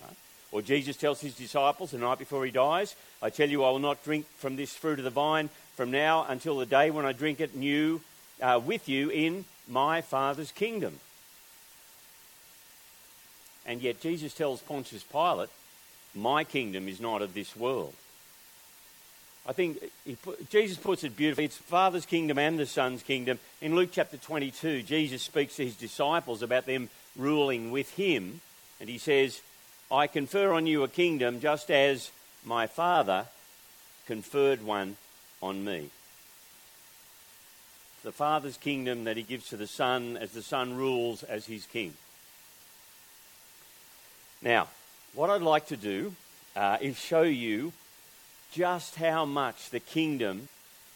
Right? 0.03 0.17
Or 0.51 0.61
Jesus 0.61 0.95
tells 0.95 1.21
his 1.21 1.33
disciples 1.33 1.91
the 1.91 1.97
night 1.97 2.19
before 2.19 2.45
he 2.45 2.51
dies, 2.51 2.95
I 3.21 3.31
tell 3.31 3.49
you, 3.49 3.63
I 3.63 3.71
will 3.71 3.79
not 3.79 4.03
drink 4.03 4.27
from 4.37 4.55
this 4.55 4.75
fruit 4.75 4.99
of 4.99 5.05
the 5.05 5.09
vine 5.09 5.49
from 5.75 5.89
now 5.89 6.25
until 6.29 6.57
the 6.57 6.65
day 6.67 6.91
when 6.91 7.05
I 7.05 7.13
drink 7.13 7.39
it 7.39 7.55
new 7.55 8.01
uh, 8.41 8.61
with 8.63 8.87
you 8.87 9.09
in 9.09 9.45
my 9.67 10.01
Father's 10.01 10.51
kingdom. 10.51 10.99
And 13.65 13.81
yet 13.81 14.01
Jesus 14.01 14.33
tells 14.33 14.61
Pontius 14.61 15.03
Pilate, 15.03 15.49
My 16.15 16.43
kingdom 16.43 16.87
is 16.87 16.99
not 16.99 17.21
of 17.21 17.33
this 17.33 17.55
world. 17.55 17.93
I 19.47 19.53
think 19.53 19.83
put, 20.21 20.49
Jesus 20.49 20.77
puts 20.77 21.03
it 21.03 21.15
beautifully. 21.15 21.45
It's 21.45 21.57
Father's 21.57 22.05
kingdom 22.05 22.37
and 22.37 22.59
the 22.59 22.65
Son's 22.65 23.01
kingdom. 23.01 23.39
In 23.61 23.75
Luke 23.75 23.89
chapter 23.91 24.17
22, 24.17 24.83
Jesus 24.83 25.23
speaks 25.23 25.55
to 25.55 25.65
his 25.65 25.75
disciples 25.75 26.43
about 26.43 26.65
them 26.65 26.89
ruling 27.15 27.71
with 27.71 27.89
him. 27.91 28.41
And 28.79 28.89
he 28.89 28.97
says, 28.97 29.41
I 29.91 30.07
confer 30.07 30.53
on 30.53 30.67
you 30.67 30.83
a 30.83 30.87
kingdom 30.87 31.39
just 31.39 31.71
as 31.71 32.11
my 32.45 32.67
Father 32.67 33.25
conferred 34.05 34.63
one 34.63 34.97
on 35.41 35.63
me. 35.65 35.89
The 38.03 38.11
Father's 38.11 38.57
kingdom 38.57 39.05
that 39.05 39.17
he 39.17 39.23
gives 39.23 39.49
to 39.49 39.57
the 39.57 39.67
Son 39.67 40.15
as 40.15 40.31
the 40.31 40.41
Son 40.41 40.77
rules 40.77 41.23
as 41.23 41.47
his 41.47 41.65
king. 41.65 41.93
Now, 44.41 44.67
what 45.13 45.29
I'd 45.29 45.41
like 45.41 45.67
to 45.67 45.77
do 45.77 46.15
uh, 46.55 46.77
is 46.79 46.97
show 46.97 47.23
you 47.23 47.73
just 48.53 48.95
how 48.95 49.25
much 49.25 49.69
the 49.69 49.79
kingdom, 49.79 50.47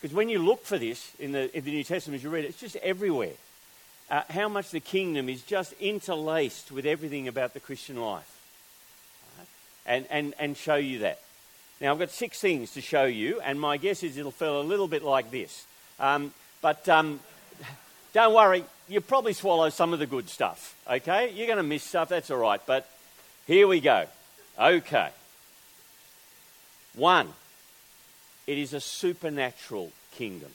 because 0.01 0.15
when 0.15 0.29
you 0.29 0.39
look 0.39 0.65
for 0.65 0.77
this 0.77 1.11
in 1.19 1.33
the, 1.33 1.55
in 1.55 1.63
the 1.65 1.71
New 1.71 1.83
Testament, 1.83 2.19
as 2.19 2.23
you 2.23 2.29
read 2.29 2.45
it, 2.45 2.49
it's 2.49 2.59
just 2.59 2.75
everywhere. 2.77 3.33
Uh, 4.09 4.21
how 4.29 4.47
much 4.47 4.71
the 4.71 4.79
kingdom 4.79 5.29
is 5.29 5.41
just 5.43 5.73
interlaced 5.79 6.71
with 6.71 6.85
everything 6.85 7.27
about 7.27 7.53
the 7.53 7.59
Christian 7.59 7.99
life. 7.99 8.29
Right? 9.37 9.47
And, 9.85 10.05
and, 10.09 10.33
and 10.39 10.57
show 10.57 10.75
you 10.75 10.99
that. 10.99 11.19
Now, 11.81 11.91
I've 11.91 11.99
got 11.99 12.11
six 12.11 12.39
things 12.39 12.71
to 12.73 12.81
show 12.81 13.03
you, 13.05 13.41
and 13.41 13.59
my 13.59 13.77
guess 13.77 14.03
is 14.03 14.17
it'll 14.17 14.31
feel 14.31 14.61
a 14.61 14.63
little 14.63 14.87
bit 14.87 15.03
like 15.03 15.31
this. 15.31 15.65
Um, 15.99 16.33
but 16.61 16.87
um, 16.87 17.19
don't 18.13 18.33
worry, 18.33 18.63
you 18.87 19.01
probably 19.01 19.33
swallow 19.33 19.69
some 19.69 19.91
of 19.91 19.99
the 19.99 20.05
good 20.05 20.29
stuff, 20.29 20.75
okay? 20.89 21.31
You're 21.33 21.47
going 21.47 21.57
to 21.57 21.63
miss 21.63 21.83
stuff, 21.83 22.09
that's 22.09 22.31
all 22.31 22.37
right. 22.37 22.61
But 22.65 22.89
here 23.47 23.67
we 23.67 23.79
go. 23.79 24.05
Okay. 24.59 25.09
One, 26.95 27.27
it 28.47 28.57
is 28.57 28.73
a 28.73 28.79
supernatural 28.79 29.91
kingdom. 30.11 30.51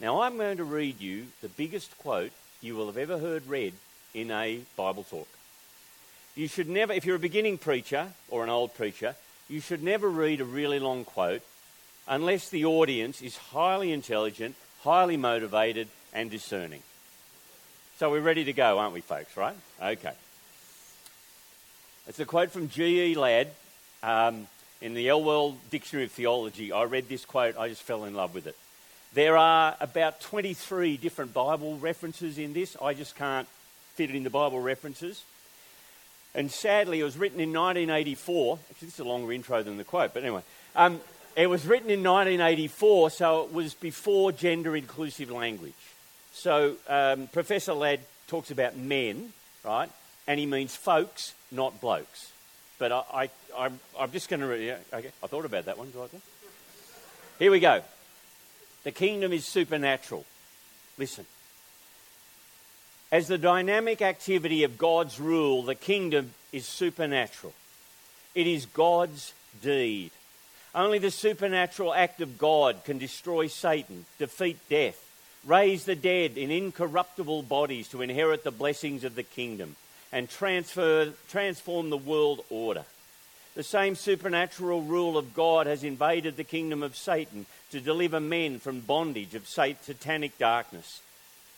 Now, 0.00 0.22
I'm 0.22 0.36
going 0.36 0.58
to 0.58 0.64
read 0.64 1.00
you 1.00 1.26
the 1.40 1.48
biggest 1.48 1.96
quote 1.98 2.32
you 2.60 2.74
will 2.74 2.86
have 2.86 2.96
ever 2.96 3.18
heard 3.18 3.46
read 3.46 3.74
in 4.12 4.30
a 4.30 4.60
Bible 4.76 5.04
talk. 5.04 5.28
You 6.34 6.48
should 6.48 6.68
never, 6.68 6.92
if 6.92 7.06
you're 7.06 7.16
a 7.16 7.20
beginning 7.20 7.58
preacher 7.58 8.08
or 8.28 8.44
an 8.44 8.50
old 8.50 8.74
preacher, 8.74 9.14
you 9.48 9.60
should 9.60 9.82
never 9.82 10.08
read 10.08 10.40
a 10.40 10.44
really 10.44 10.78
long 10.78 11.04
quote 11.04 11.42
unless 12.08 12.50
the 12.50 12.64
audience 12.64 13.22
is 13.22 13.36
highly 13.36 13.92
intelligent, 13.92 14.54
highly 14.82 15.16
motivated, 15.16 15.88
and 16.12 16.30
discerning. 16.30 16.82
So 17.98 18.10
we're 18.10 18.20
ready 18.20 18.44
to 18.44 18.52
go, 18.52 18.78
aren't 18.78 18.92
we, 18.92 19.00
folks, 19.00 19.36
right? 19.36 19.56
Okay. 19.82 20.12
It's 22.08 22.20
a 22.20 22.24
quote 22.24 22.52
from 22.52 22.68
G.E. 22.68 23.16
Ladd 23.16 23.48
um, 24.04 24.46
in 24.80 24.94
the 24.94 25.08
L. 25.08 25.18
Elwell 25.18 25.56
Dictionary 25.72 26.04
of 26.04 26.12
Theology. 26.12 26.70
I 26.70 26.84
read 26.84 27.08
this 27.08 27.24
quote, 27.24 27.56
I 27.58 27.68
just 27.68 27.82
fell 27.82 28.04
in 28.04 28.14
love 28.14 28.32
with 28.32 28.46
it. 28.46 28.56
There 29.12 29.36
are 29.36 29.76
about 29.80 30.20
23 30.20 30.98
different 30.98 31.34
Bible 31.34 31.78
references 31.78 32.38
in 32.38 32.52
this. 32.52 32.76
I 32.80 32.94
just 32.94 33.16
can't 33.16 33.48
fit 33.94 34.10
it 34.10 34.14
in 34.14 34.22
the 34.22 34.30
Bible 34.30 34.60
references. 34.60 35.24
And 36.32 36.48
sadly, 36.48 37.00
it 37.00 37.04
was 37.04 37.16
written 37.16 37.40
in 37.40 37.52
1984. 37.52 38.58
Actually, 38.70 38.86
this 38.86 38.94
is 38.94 39.00
a 39.00 39.04
longer 39.04 39.32
intro 39.32 39.64
than 39.64 39.76
the 39.76 39.84
quote, 39.84 40.14
but 40.14 40.22
anyway. 40.22 40.42
Um, 40.76 41.00
it 41.34 41.48
was 41.48 41.66
written 41.66 41.90
in 41.90 42.04
1984, 42.04 43.10
so 43.10 43.42
it 43.42 43.52
was 43.52 43.74
before 43.74 44.30
gender 44.30 44.76
inclusive 44.76 45.32
language. 45.32 45.74
So 46.32 46.76
um, 46.88 47.26
Professor 47.26 47.72
Ladd 47.72 48.00
talks 48.28 48.52
about 48.52 48.76
men, 48.76 49.32
right? 49.64 49.90
And 50.26 50.40
he 50.40 50.46
means 50.46 50.74
folks, 50.74 51.34
not 51.50 51.80
blokes. 51.80 52.32
But 52.78 52.92
I, 52.92 53.30
I, 53.56 53.66
am 53.98 54.12
just 54.12 54.28
going 54.28 54.40
to. 54.40 54.76
okay, 54.92 55.10
I 55.22 55.26
thought 55.26 55.44
about 55.44 55.66
that 55.66 55.78
one. 55.78 55.92
Here 57.38 57.50
we 57.50 57.60
go. 57.60 57.82
The 58.84 58.92
kingdom 58.92 59.32
is 59.32 59.44
supernatural. 59.44 60.24
Listen. 60.98 61.26
As 63.12 63.28
the 63.28 63.38
dynamic 63.38 64.02
activity 64.02 64.64
of 64.64 64.78
God's 64.78 65.20
rule, 65.20 65.62
the 65.62 65.74
kingdom 65.74 66.32
is 66.52 66.66
supernatural. 66.66 67.54
It 68.34 68.46
is 68.46 68.66
God's 68.66 69.32
deed. 69.62 70.10
Only 70.74 70.98
the 70.98 71.10
supernatural 71.10 71.94
act 71.94 72.20
of 72.20 72.36
God 72.36 72.84
can 72.84 72.98
destroy 72.98 73.46
Satan, 73.46 74.04
defeat 74.18 74.58
death, 74.68 75.02
raise 75.44 75.84
the 75.84 75.94
dead 75.94 76.36
in 76.36 76.50
incorruptible 76.50 77.44
bodies 77.44 77.88
to 77.88 78.02
inherit 78.02 78.44
the 78.44 78.50
blessings 78.50 79.04
of 79.04 79.14
the 79.14 79.22
kingdom, 79.22 79.76
and 80.12 80.28
transfer, 80.28 81.12
transform 81.28 81.90
the 81.90 81.96
world 81.96 82.44
order. 82.50 82.84
The 83.54 83.62
same 83.62 83.94
supernatural 83.94 84.82
rule 84.82 85.16
of 85.16 85.34
God 85.34 85.66
has 85.66 85.82
invaded 85.82 86.36
the 86.36 86.44
kingdom 86.44 86.82
of 86.82 86.94
Satan 86.94 87.46
to 87.70 87.80
deliver 87.80 88.20
men 88.20 88.58
from 88.58 88.80
bondage 88.80 89.34
of 89.34 89.48
satanic 89.48 90.36
darkness. 90.38 91.00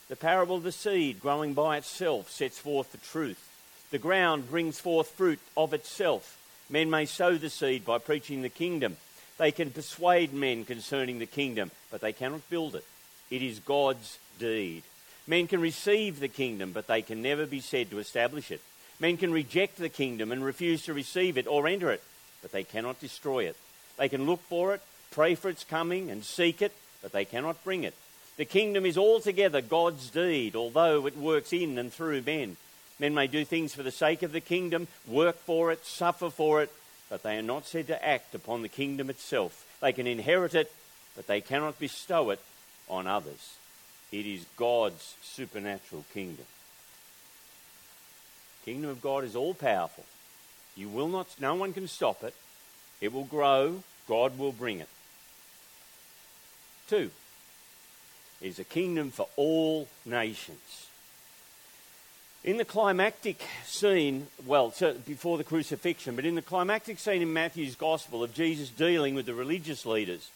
The 0.09 0.17
parable 0.17 0.57
of 0.57 0.63
the 0.63 0.73
seed 0.73 1.21
growing 1.21 1.55
by 1.55 1.77
itself 1.77 2.31
sets 2.31 2.59
forth 2.59 2.93
the 2.93 2.99
truth. 2.99 3.45
The 3.91 3.99
ground 3.99 4.49
brings 4.49 4.79
forth 4.79 5.11
fruit 5.11 5.41
of 5.57 5.75
itself. 5.75 6.39
Men 6.71 6.89
may 6.89 7.05
sow 7.05 7.37
the 7.37 7.51
seed 7.51 7.85
by 7.85 7.99
preaching 7.99 8.43
the 8.43 8.49
kingdom. 8.49 8.97
They 9.37 9.51
can 9.51 9.71
persuade 9.71 10.33
men 10.33 10.65
concerning 10.65 11.19
the 11.19 11.27
kingdom, 11.27 11.71
but 11.91 12.01
they 12.01 12.13
cannot 12.13 12.49
build 12.49 12.75
it. 12.75 12.85
It 13.31 13.43
is 13.43 13.59
God's 13.59 14.19
deed. 14.39 14.83
Men 15.29 15.47
can 15.47 15.61
receive 15.61 16.19
the 16.19 16.29
kingdom, 16.29 16.73
but 16.73 16.87
they 16.87 17.03
can 17.03 17.21
never 17.21 17.45
be 17.45 17.61
said 17.61 17.91
to 17.91 17.99
establish 17.99 18.51
it. 18.51 18.63
Men 18.99 19.19
can 19.19 19.31
reject 19.31 19.77
the 19.77 19.91
kingdom 19.91 20.33
and 20.33 20.43
refuse 20.43 20.85
to 20.85 20.95
receive 20.95 21.37
it 21.37 21.47
or 21.47 21.69
enter 21.69 21.91
it, 21.91 22.03
but 22.41 22.51
they 22.51 22.65
cannot 22.65 22.99
destroy 22.99 23.45
it. 23.45 23.57
They 23.99 24.09
can 24.09 24.25
look 24.25 24.41
for 24.49 24.75
it, 24.75 24.81
pray 25.11 25.35
for 25.35 25.51
its 25.51 25.65
coming, 25.65 26.11
and 26.11 26.25
seek 26.25 26.63
it, 26.63 26.73
but 27.03 27.13
they 27.13 27.27
cannot 27.27 27.63
bring 27.63 27.85
it. 27.85 27.95
The 28.39 28.47
kingdom 28.47 28.87
is 28.87 28.97
altogether 28.97 29.61
God's 29.61 30.09
deed, 30.09 30.57
although 30.57 31.07
it 31.07 31.17
works 31.17 31.53
in 31.53 31.77
and 31.77 31.93
through 31.93 32.23
men. 32.23 32.57
Men 32.99 33.15
may 33.15 33.27
do 33.27 33.45
things 33.45 33.75
for 33.75 33.83
the 33.83 33.91
sake 33.91 34.23
of 34.23 34.33
the 34.33 34.41
kingdom, 34.41 34.89
work 35.07 35.37
for 35.37 35.71
it, 35.73 35.85
suffer 35.85 36.31
for 36.31 36.63
it, 36.63 36.73
but 37.11 37.23
they 37.23 37.37
are 37.37 37.43
not 37.43 37.67
said 37.67 37.89
to 37.89 38.07
act 38.07 38.35
upon 38.35 38.63
the 38.63 38.69
kingdom 38.69 39.11
itself. 39.11 39.67
They 39.81 39.93
can 39.93 40.07
inherit 40.07 40.55
it, 40.55 40.73
but 41.15 41.27
they 41.27 41.43
cannot 41.43 41.79
bestow 41.79 42.31
it 42.31 42.41
on 42.89 43.07
others. 43.07 43.58
It 44.11 44.27
is 44.27 44.47
God's 44.57 45.17
supernatural 45.23 46.05
kingdom 46.15 46.47
kingdom 48.69 48.91
of 48.91 49.01
God 49.01 49.25
is 49.25 49.35
all 49.35 49.55
powerful. 49.55 50.05
You 50.77 50.91
will 50.91 51.09
not, 51.09 51.27
no 51.41 51.55
one 51.55 51.73
can 51.73 51.89
stop 51.89 52.23
it. 52.23 52.35
It 53.01 53.15
will 53.15 53.25
grow. 53.25 53.83
God 54.07 54.39
will 54.39 54.53
bring 54.53 54.81
it. 54.81 54.89
Two, 56.87 57.11
is 58.43 58.59
a 58.59 58.65
kingdom 58.65 59.11
for 59.11 59.27
all 59.37 59.89
nations. 60.05 60.87
In 62.45 62.59
the 62.59 62.65
climactic 62.67 63.41
scene, 63.65 64.27
well, 64.45 64.75
before 65.07 65.39
the 65.39 65.45
crucifixion, 65.45 66.15
but 66.15 66.27
in 66.27 66.35
the 66.35 66.43
climactic 66.43 66.99
scene 66.99 67.23
in 67.23 67.33
Matthew's 67.33 67.75
Gospel 67.75 68.23
of 68.23 68.35
Jesus 68.35 68.69
dealing 68.69 69.15
with 69.15 69.25
the 69.25 69.35
religious 69.35 69.87
leaders, 69.87 70.31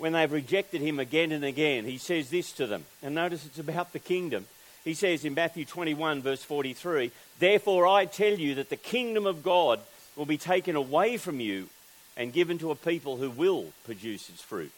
when 0.00 0.12
they've 0.14 0.32
rejected 0.32 0.80
him 0.80 0.98
again 0.98 1.30
and 1.30 1.44
again, 1.44 1.84
he 1.84 1.98
says 1.98 2.30
this 2.30 2.52
to 2.52 2.66
them. 2.66 2.84
And 3.02 3.14
notice 3.14 3.44
it's 3.44 3.58
about 3.58 3.92
the 3.92 3.98
kingdom. 3.98 4.46
He 4.82 4.94
says 4.94 5.24
in 5.26 5.34
Matthew 5.34 5.66
21, 5.66 6.22
verse 6.22 6.42
43, 6.42 7.10
Therefore 7.38 7.86
I 7.86 8.06
tell 8.06 8.32
you 8.32 8.54
that 8.56 8.70
the 8.70 8.76
kingdom 8.76 9.26
of 9.26 9.42
God 9.42 9.78
will 10.16 10.24
be 10.24 10.38
taken 10.38 10.74
away 10.74 11.18
from 11.18 11.38
you 11.38 11.68
and 12.16 12.32
given 12.32 12.58
to 12.58 12.70
a 12.70 12.74
people 12.74 13.18
who 13.18 13.30
will 13.30 13.66
produce 13.84 14.30
its 14.30 14.42
fruit. 14.42 14.72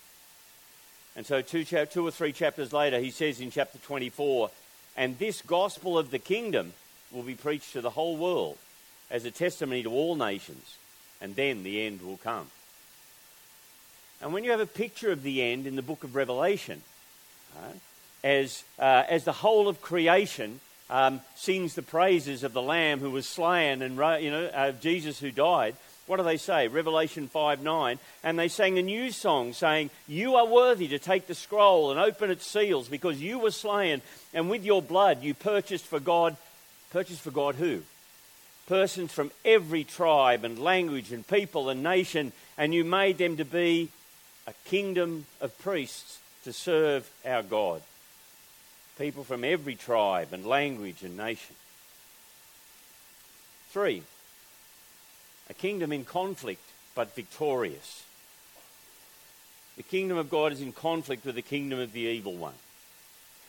And 1.14 1.24
so, 1.24 1.40
two, 1.42 1.64
two 1.64 2.06
or 2.06 2.10
three 2.10 2.32
chapters 2.32 2.72
later, 2.72 2.98
he 2.98 3.10
says 3.10 3.40
in 3.40 3.50
chapter 3.50 3.78
24, 3.78 4.50
And 4.96 5.18
this 5.18 5.42
gospel 5.42 5.98
of 5.98 6.10
the 6.10 6.18
kingdom 6.18 6.72
will 7.12 7.22
be 7.22 7.34
preached 7.34 7.74
to 7.74 7.80
the 7.80 7.90
whole 7.90 8.16
world 8.16 8.58
as 9.10 9.24
a 9.24 9.30
testimony 9.30 9.82
to 9.82 9.90
all 9.90 10.16
nations, 10.16 10.76
and 11.20 11.36
then 11.36 11.62
the 11.62 11.86
end 11.86 12.00
will 12.00 12.16
come. 12.16 12.48
And 14.22 14.32
when 14.32 14.44
you 14.44 14.52
have 14.52 14.60
a 14.60 14.66
picture 14.66 15.10
of 15.10 15.24
the 15.24 15.42
end 15.42 15.66
in 15.66 15.74
the 15.74 15.82
book 15.82 16.04
of 16.04 16.14
Revelation, 16.14 16.80
right, 17.60 17.80
as, 18.22 18.62
uh, 18.78 19.02
as 19.08 19.24
the 19.24 19.32
whole 19.32 19.66
of 19.66 19.82
creation 19.82 20.60
um, 20.88 21.20
sings 21.34 21.74
the 21.74 21.82
praises 21.82 22.44
of 22.44 22.52
the 22.52 22.62
Lamb 22.62 23.00
who 23.00 23.10
was 23.10 23.26
slain 23.26 23.82
and 23.82 23.96
you 24.22 24.30
know 24.30 24.46
uh, 24.46 24.72
Jesus 24.72 25.18
who 25.18 25.32
died. 25.32 25.74
What 26.06 26.18
do 26.18 26.22
they 26.22 26.36
say? 26.36 26.68
Revelation 26.68 27.26
5 27.26 27.62
9. 27.62 27.98
And 28.22 28.38
they 28.38 28.48
sang 28.48 28.78
a 28.78 28.82
new 28.82 29.10
song 29.10 29.54
saying, 29.54 29.90
You 30.06 30.36
are 30.36 30.46
worthy 30.46 30.86
to 30.88 30.98
take 31.00 31.26
the 31.26 31.34
scroll 31.34 31.90
and 31.90 31.98
open 31.98 32.30
its 32.30 32.46
seals 32.46 32.88
because 32.88 33.20
you 33.20 33.40
were 33.40 33.50
slain, 33.50 34.02
and 34.34 34.50
with 34.50 34.64
your 34.64 34.82
blood 34.82 35.22
you 35.22 35.34
purchased 35.34 35.86
for 35.86 36.00
God. 36.00 36.36
Purchased 36.90 37.22
for 37.22 37.30
God 37.30 37.54
who? 37.56 37.82
Persons 38.66 39.10
from 39.10 39.32
every 39.44 39.82
tribe 39.82 40.44
and 40.44 40.58
language 40.58 41.10
and 41.10 41.26
people 41.26 41.70
and 41.70 41.82
nation, 41.82 42.32
and 42.58 42.74
you 42.74 42.84
made 42.84 43.18
them 43.18 43.36
to 43.38 43.44
be 43.44 43.88
a 44.46 44.52
kingdom 44.66 45.26
of 45.40 45.56
priests 45.58 46.18
to 46.44 46.52
serve 46.52 47.10
our 47.24 47.42
God 47.42 47.82
people 48.98 49.24
from 49.24 49.42
every 49.42 49.74
tribe 49.74 50.28
and 50.32 50.46
language 50.46 51.02
and 51.02 51.16
nation. 51.16 51.56
Three, 53.70 54.02
a 55.50 55.54
kingdom 55.54 55.92
in 55.92 56.04
conflict 56.04 56.62
but 56.94 57.14
victorious. 57.16 58.04
The 59.76 59.82
kingdom 59.82 60.18
of 60.18 60.30
God 60.30 60.52
is 60.52 60.60
in 60.60 60.72
conflict 60.72 61.24
with 61.24 61.34
the 61.34 61.42
kingdom 61.42 61.78
of 61.78 61.92
the 61.92 62.00
evil 62.00 62.36
one. 62.36 62.54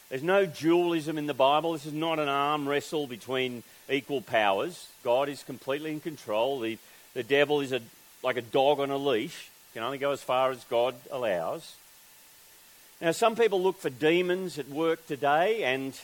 There's 0.10 0.24
no 0.24 0.46
dualism 0.46 1.18
in 1.18 1.28
the 1.28 1.34
Bible. 1.34 1.74
This 1.74 1.86
is 1.86 1.94
not 1.94 2.20
an 2.20 2.30
arm 2.30 2.68
wrestle 2.68 3.08
between 3.08 3.64
equal 3.90 4.22
powers. 4.22 4.88
God 5.04 5.28
is 5.28 5.44
completely 5.44 5.92
in 5.92 6.00
control. 6.00 6.60
The, 6.62 6.78
the 7.14 7.24
devil 7.24 7.60
is 7.62 7.74
a, 7.74 7.82
like 8.24 8.38
a 8.38 8.42
dog 8.42 8.80
on 8.80 8.92
a 8.92 8.98
leash, 8.98 9.50
can 9.74 9.84
only 9.84 9.98
go 9.98 10.12
as 10.12 10.22
far 10.22 10.52
as 10.52 10.64
God 10.66 10.96
allows. 11.12 11.76
Now, 13.02 13.12
some 13.12 13.36
people 13.36 13.62
look 13.62 13.80
for 13.80 13.90
demons 13.90 14.60
at 14.60 14.70
work 14.70 15.06
today, 15.08 15.64
and 15.64 16.00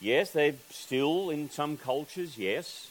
yes, 0.00 0.32
they're 0.32 0.54
still 0.70 1.30
in 1.30 1.48
some 1.48 1.76
cultures, 1.76 2.36
yes. 2.36 2.90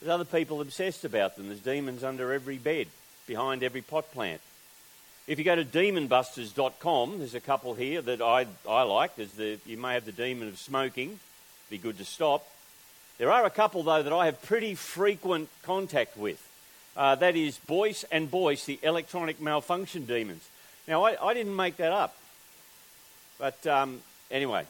There's 0.00 0.10
other 0.10 0.24
people 0.24 0.60
obsessed 0.60 1.04
about 1.04 1.36
them. 1.36 1.48
There's 1.48 1.60
demons 1.60 2.04
under 2.04 2.32
every 2.32 2.58
bed, 2.58 2.88
behind 3.26 3.62
every 3.62 3.82
pot 3.82 4.12
plant. 4.12 4.40
If 5.26 5.38
you 5.38 5.44
go 5.44 5.56
to 5.56 5.64
demonbusters.com, 5.64 7.18
there's 7.18 7.34
a 7.34 7.40
couple 7.40 7.72
here 7.72 8.02
that 8.02 8.20
I, 8.20 8.46
I 8.68 8.82
like. 8.82 9.16
There's 9.16 9.32
the, 9.32 9.58
you 9.64 9.78
may 9.78 9.94
have 9.94 10.04
the 10.04 10.12
demon 10.12 10.48
of 10.48 10.58
smoking, 10.58 11.18
be 11.70 11.78
good 11.78 11.96
to 11.98 12.04
stop. 12.04 12.46
There 13.16 13.32
are 13.32 13.46
a 13.46 13.50
couple, 13.50 13.82
though, 13.82 14.02
that 14.02 14.12
I 14.12 14.26
have 14.26 14.42
pretty 14.42 14.74
frequent 14.74 15.48
contact 15.62 16.18
with. 16.18 16.46
Uh, 16.96 17.14
that 17.16 17.34
is 17.36 17.58
Boyce 17.58 18.04
and 18.12 18.30
Boyce, 18.30 18.64
the 18.64 18.78
electronic 18.82 19.40
malfunction 19.40 20.06
demons. 20.06 20.48
Now, 20.86 21.04
I, 21.04 21.30
I 21.30 21.34
didn't 21.34 21.56
make 21.56 21.76
that 21.78 21.92
up. 21.92 22.16
But 23.38 23.66
um, 23.66 24.00
anyway, 24.30 24.64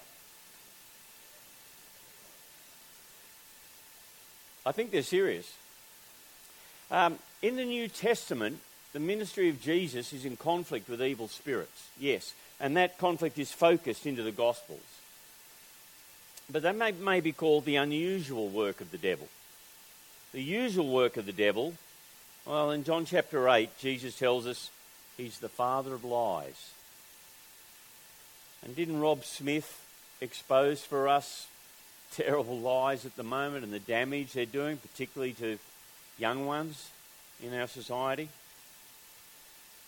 I 4.64 4.72
think 4.72 4.90
they're 4.90 5.02
serious. 5.02 5.52
Um, 6.90 7.18
in 7.42 7.56
the 7.56 7.64
New 7.64 7.88
Testament, 7.88 8.60
the 8.92 9.00
ministry 9.00 9.48
of 9.48 9.60
Jesus 9.60 10.12
is 10.12 10.24
in 10.24 10.36
conflict 10.36 10.88
with 10.88 11.02
evil 11.02 11.28
spirits, 11.28 11.88
yes, 11.98 12.32
and 12.58 12.76
that 12.76 12.96
conflict 12.96 13.38
is 13.38 13.52
focused 13.52 14.06
into 14.06 14.22
the 14.22 14.32
Gospels. 14.32 14.80
But 16.50 16.62
that 16.62 16.76
may, 16.76 16.92
may 16.92 17.20
be 17.20 17.32
called 17.32 17.64
the 17.64 17.76
unusual 17.76 18.48
work 18.48 18.80
of 18.80 18.90
the 18.90 18.98
devil. 18.98 19.28
The 20.32 20.42
usual 20.42 20.88
work 20.88 21.16
of 21.16 21.26
the 21.26 21.32
devil, 21.32 21.74
well, 22.46 22.70
in 22.70 22.84
John 22.84 23.04
chapter 23.04 23.48
8, 23.48 23.78
Jesus 23.78 24.18
tells 24.18 24.46
us 24.46 24.70
He's 25.16 25.38
the 25.38 25.48
father 25.48 25.94
of 25.94 26.04
lies. 26.04 26.72
And 28.64 28.74
didn't 28.74 29.00
Rob 29.00 29.24
Smith 29.24 29.84
expose 30.20 30.82
for 30.82 31.08
us 31.08 31.46
terrible 32.12 32.58
lies 32.58 33.04
at 33.04 33.16
the 33.16 33.22
moment 33.22 33.64
and 33.64 33.72
the 33.72 33.78
damage 33.78 34.32
they're 34.32 34.46
doing, 34.46 34.76
particularly 34.76 35.32
to 35.34 35.58
young 36.18 36.46
ones 36.46 36.90
in 37.42 37.54
our 37.54 37.68
society? 37.68 38.28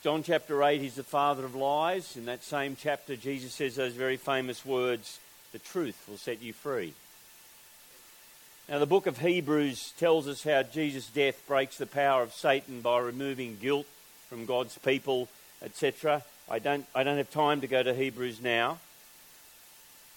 John 0.03 0.23
chapter 0.23 0.63
8, 0.63 0.81
he's 0.81 0.95
the 0.95 1.03
father 1.03 1.45
of 1.45 1.55
lies. 1.55 2.17
In 2.17 2.27
that 2.27 2.45
same 2.45 2.77
chapter, 2.81 3.17
Jesus 3.17 3.55
says 3.55 3.75
those 3.75 3.93
very 3.93 4.17
famous 4.17 4.65
words 4.65 5.19
the 5.53 5.59
truth 5.59 6.05
will 6.09 6.19
set 6.19 6.43
you 6.43 6.53
free. 6.53 6.95
Now, 8.69 8.81
the 8.81 8.87
book 8.87 9.07
of 9.07 9.19
Hebrews 9.19 9.93
tells 9.97 10.27
us 10.27 10.43
how 10.43 10.65
Jesus' 10.65 11.07
death 11.07 11.41
breaks 11.47 11.79
the 11.79 11.87
power 11.87 12.23
of 12.23 12.35
Satan 12.35 12.81
by 12.81 12.99
removing 12.99 13.59
guilt 13.63 13.87
from 14.29 14.45
God's 14.45 14.77
people, 14.79 15.29
etc. 15.63 16.25
I 16.51 16.59
don't, 16.59 16.85
I 16.93 17.05
don't 17.05 17.19
have 17.19 17.31
time 17.31 17.61
to 17.61 17.69
go 17.69 17.85
to 17.85 17.95
Hebrews 17.95 18.43
now. 18.43 18.79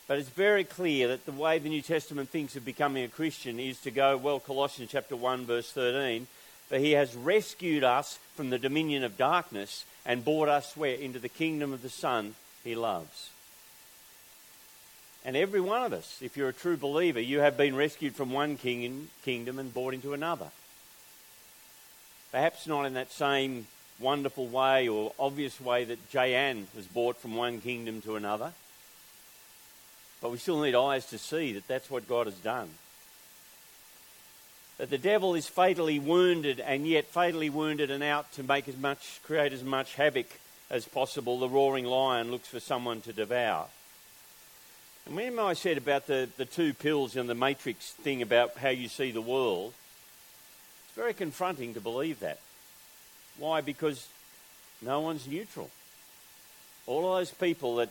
But 0.08 0.18
it's 0.18 0.30
very 0.30 0.64
clear 0.64 1.10
that 1.10 1.28
the 1.28 1.32
way 1.32 1.60
the 1.60 1.70
New 1.70 1.84
Testament 1.84 2.30
thinks 2.30 2.56
of 2.56 2.66
becoming 2.66 3.04
a 3.04 3.08
Christian 3.08 3.60
is 3.60 3.80
to 3.82 3.92
go, 3.92 4.18
well, 4.18 4.40
Colossians 4.40 4.90
chapter 4.90 5.16
1, 5.16 5.46
verse 5.46 5.72
13, 5.72 6.26
for 6.70 6.80
he 6.80 6.94
has 6.94 7.16
rescued 7.16 7.84
us 7.84 8.18
from 8.36 8.50
the 8.50 8.58
dominion 8.58 9.04
of 9.04 9.16
darkness 9.16 9.86
and 10.08 10.26
brought 10.26 10.50
us 10.50 10.76
where? 10.76 10.96
Into 10.96 11.20
the 11.20 11.30
kingdom 11.30 11.72
of 11.72 11.84
the 11.84 11.90
Son 11.90 12.34
he 12.64 12.74
loves. 12.74 13.30
And 15.26 15.36
every 15.36 15.60
one 15.60 15.84
of 15.84 15.94
us, 15.94 16.20
if 16.22 16.38
you're 16.38 16.50
a 16.50 16.54
true 16.54 16.78
believer, 16.78 17.20
you 17.20 17.40
have 17.40 17.58
been 17.58 17.76
rescued 17.76 18.16
from 18.16 18.32
one 18.32 18.58
king 18.58 19.10
kingdom 19.26 19.60
and 19.60 19.74
brought 19.74 19.94
into 19.94 20.14
another. 20.14 20.48
Perhaps 22.32 22.68
not 22.68 22.86
in 22.86 22.94
that 22.94 23.12
same 23.12 23.68
wonderful 24.00 24.48
way 24.48 24.88
or 24.88 25.14
obvious 25.20 25.60
way 25.60 25.84
that 25.84 26.12
Jayan 26.12 26.66
was 26.76 26.86
brought 26.86 27.18
from 27.18 27.36
one 27.36 27.60
kingdom 27.60 28.02
to 28.02 28.16
another. 28.16 28.54
But 30.22 30.32
we 30.32 30.38
still 30.38 30.62
need 30.62 30.76
eyes 30.76 31.06
to 31.08 31.18
see 31.18 31.54
that 31.54 31.68
that's 31.68 31.90
what 31.90 32.08
God 32.08 32.28
has 32.28 32.36
done. 32.36 32.70
That 34.78 34.90
the 34.90 34.98
devil 34.98 35.36
is 35.36 35.48
fatally 35.48 36.00
wounded 36.00 36.62
and 36.62 36.88
yet 36.88 37.06
fatally 37.06 37.50
wounded 37.50 37.92
and 37.92 38.04
out 38.04 38.32
to 38.34 38.44
make 38.44 38.70
as 38.70 38.78
much, 38.78 39.20
create 39.24 39.52
as 39.52 39.64
much 39.64 39.96
havoc 39.96 40.28
as 40.70 40.86
possible. 40.86 41.40
The 41.40 41.50
roaring 41.50 41.86
lion 41.86 42.32
looks 42.32 42.48
for 42.48 42.62
someone 42.62 43.02
to 43.02 43.12
devour. 43.12 43.68
And 45.10 45.18
when 45.18 45.40
I 45.40 45.54
said 45.54 45.80
about 45.80 46.06
the, 46.06 46.30
the 46.38 46.46
two 46.46 46.72
pills 46.72 47.16
and 47.16 47.28
the 47.28 47.34
matrix 47.34 47.94
thing 47.94 48.22
about 48.22 48.56
how 48.58 48.70
you 48.70 48.88
see 48.88 49.10
the 49.10 49.22
world, 49.22 49.74
it's 50.86 50.96
very 50.96 51.16
confronting 51.16 51.74
to 51.74 51.82
believe 51.82 52.20
that. 52.20 52.40
Why? 53.40 53.62
Because 53.62 54.08
no 54.84 55.00
one's 55.00 55.28
neutral. 55.28 55.72
All 56.86 57.12
of 57.12 57.18
those 57.18 57.32
people 57.32 57.78
that 57.78 57.90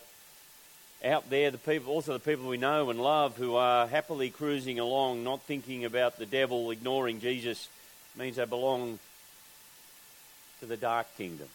out 1.04 1.28
there, 1.28 1.50
the 1.50 1.58
people, 1.58 1.92
also 1.92 2.12
the 2.12 2.20
people 2.20 2.46
we 2.46 2.56
know 2.56 2.88
and 2.88 3.02
love 3.02 3.36
who 3.36 3.56
are 3.56 3.88
happily 3.88 4.30
cruising 4.30 4.78
along, 4.78 5.24
not 5.24 5.42
thinking 5.42 5.84
about 5.84 6.18
the 6.18 6.26
devil, 6.26 6.70
ignoring 6.70 7.18
Jesus, 7.18 7.68
means 8.16 8.36
they 8.36 8.44
belong 8.44 9.00
to 10.60 10.66
the 10.66 10.76
dark 10.76 11.08
kingdom. 11.16 11.48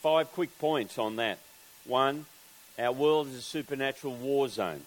Five 0.00 0.32
quick 0.32 0.58
points 0.58 0.96
on 0.96 1.16
that. 1.16 1.38
One, 1.84 2.24
our 2.78 2.92
world 2.92 3.28
is 3.28 3.34
a 3.36 3.42
supernatural 3.42 4.14
war 4.14 4.48
zone, 4.48 4.82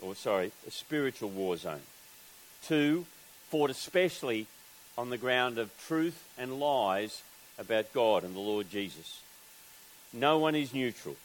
or 0.00 0.14
sorry, 0.14 0.52
a 0.66 0.70
spiritual 0.70 1.30
war 1.30 1.56
zone. 1.56 1.80
Two, 2.64 3.06
fought 3.48 3.70
especially 3.70 4.46
on 4.96 5.10
the 5.10 5.18
ground 5.18 5.58
of 5.58 5.70
truth 5.86 6.28
and 6.38 6.60
lies 6.60 7.22
about 7.58 7.92
God 7.92 8.24
and 8.24 8.34
the 8.34 8.40
Lord 8.40 8.70
Jesus. 8.70 9.22
No 10.12 10.38
one 10.38 10.54
is 10.54 10.74
neutral. 10.74 11.16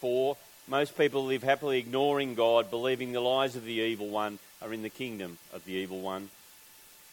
Four, 0.00 0.36
most 0.68 0.96
people 0.96 1.24
live 1.24 1.42
happily 1.42 1.78
ignoring 1.78 2.34
God, 2.34 2.70
believing 2.70 3.12
the 3.12 3.20
lies 3.20 3.56
of 3.56 3.64
the 3.64 3.72
evil 3.72 4.08
one 4.08 4.38
are 4.60 4.72
in 4.72 4.82
the 4.82 4.88
kingdom 4.88 5.38
of 5.52 5.64
the 5.64 5.72
evil 5.72 6.00
one. 6.00 6.30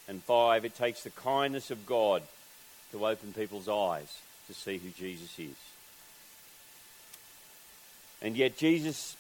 And 0.07 0.23
five, 0.23 0.65
it 0.65 0.75
takes 0.75 1.03
the 1.03 1.09
kindness 1.09 1.71
of 1.71 1.85
God 1.85 2.23
to 2.91 3.05
open 3.05 3.33
people's 3.33 3.69
eyes 3.69 4.19
to 4.47 4.53
see 4.53 4.77
who 4.77 4.89
Jesus 4.89 5.37
is. 5.37 5.55
And 8.21 8.35
yet, 8.35 8.57
Jesus 8.57 9.15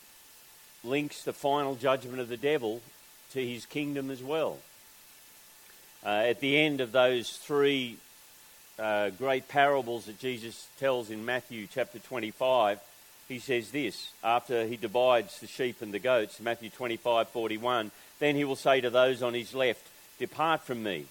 links 0.83 1.23
the 1.23 1.33
final 1.33 1.75
judgment 1.75 2.19
of 2.19 2.29
the 2.29 2.37
devil 2.37 2.81
to 3.33 3.45
his 3.45 3.65
kingdom 3.65 4.09
as 4.09 4.23
well. 4.23 4.57
Uh, 6.05 6.09
at 6.09 6.39
the 6.39 6.57
end 6.57 6.81
of 6.81 6.91
those 6.91 7.29
three 7.29 7.97
uh, 8.77 9.09
great 9.11 9.47
parables 9.47 10.05
that 10.05 10.19
Jesus 10.19 10.67
tells 10.79 11.09
in 11.09 11.25
Matthew 11.25 11.67
chapter 11.71 11.99
25, 11.99 12.79
he 13.27 13.39
says 13.39 13.71
this 13.71 14.11
after 14.23 14.65
he 14.65 14.77
divides 14.77 15.39
the 15.39 15.47
sheep 15.47 15.81
and 15.81 15.93
the 15.93 15.99
goats, 15.99 16.39
Matthew 16.39 16.69
25 16.69 17.27
41, 17.29 17.91
then 18.19 18.35
he 18.35 18.45
will 18.45 18.55
say 18.55 18.81
to 18.81 18.89
those 18.89 19.21
on 19.21 19.33
his 19.33 19.53
left, 19.53 19.85
Depart 20.17 20.63
from 20.63 20.81
me, 20.81 21.05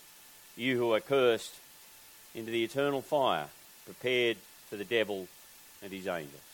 you 0.56 0.76
who 0.76 0.92
are 0.94 1.00
cursed, 1.00 1.54
into 2.34 2.50
the 2.50 2.64
eternal 2.64 3.02
fire 3.02 3.46
prepared 3.84 4.36
for 4.68 4.76
the 4.76 4.84
devil 4.84 5.28
and 5.82 5.92
his 5.92 6.06
angels. 6.06 6.47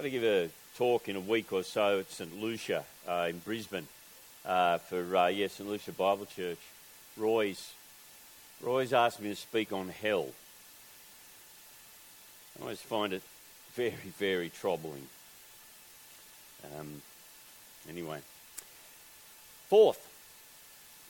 Going 0.00 0.12
to 0.12 0.18
give 0.18 0.24
a 0.24 0.48
talk 0.78 1.10
in 1.10 1.16
a 1.16 1.20
week 1.20 1.52
or 1.52 1.62
so 1.62 1.98
at 1.98 2.10
St 2.10 2.40
Lucia 2.40 2.84
uh, 3.06 3.26
in 3.28 3.38
Brisbane 3.40 3.86
uh, 4.46 4.78
for 4.78 5.14
uh, 5.14 5.26
yeah, 5.26 5.48
St 5.48 5.68
Lucia 5.68 5.92
Bible 5.92 6.24
Church. 6.24 6.56
Roy's 7.18 7.74
Roy's 8.62 8.94
asked 8.94 9.20
me 9.20 9.28
to 9.28 9.36
speak 9.36 9.74
on 9.74 9.90
hell. 9.90 10.28
I 12.58 12.62
always 12.62 12.80
find 12.80 13.12
it 13.12 13.20
very, 13.74 13.92
very 14.18 14.48
troubling. 14.48 15.06
Um, 16.78 17.02
anyway, 17.86 18.20
fourth, 19.68 20.08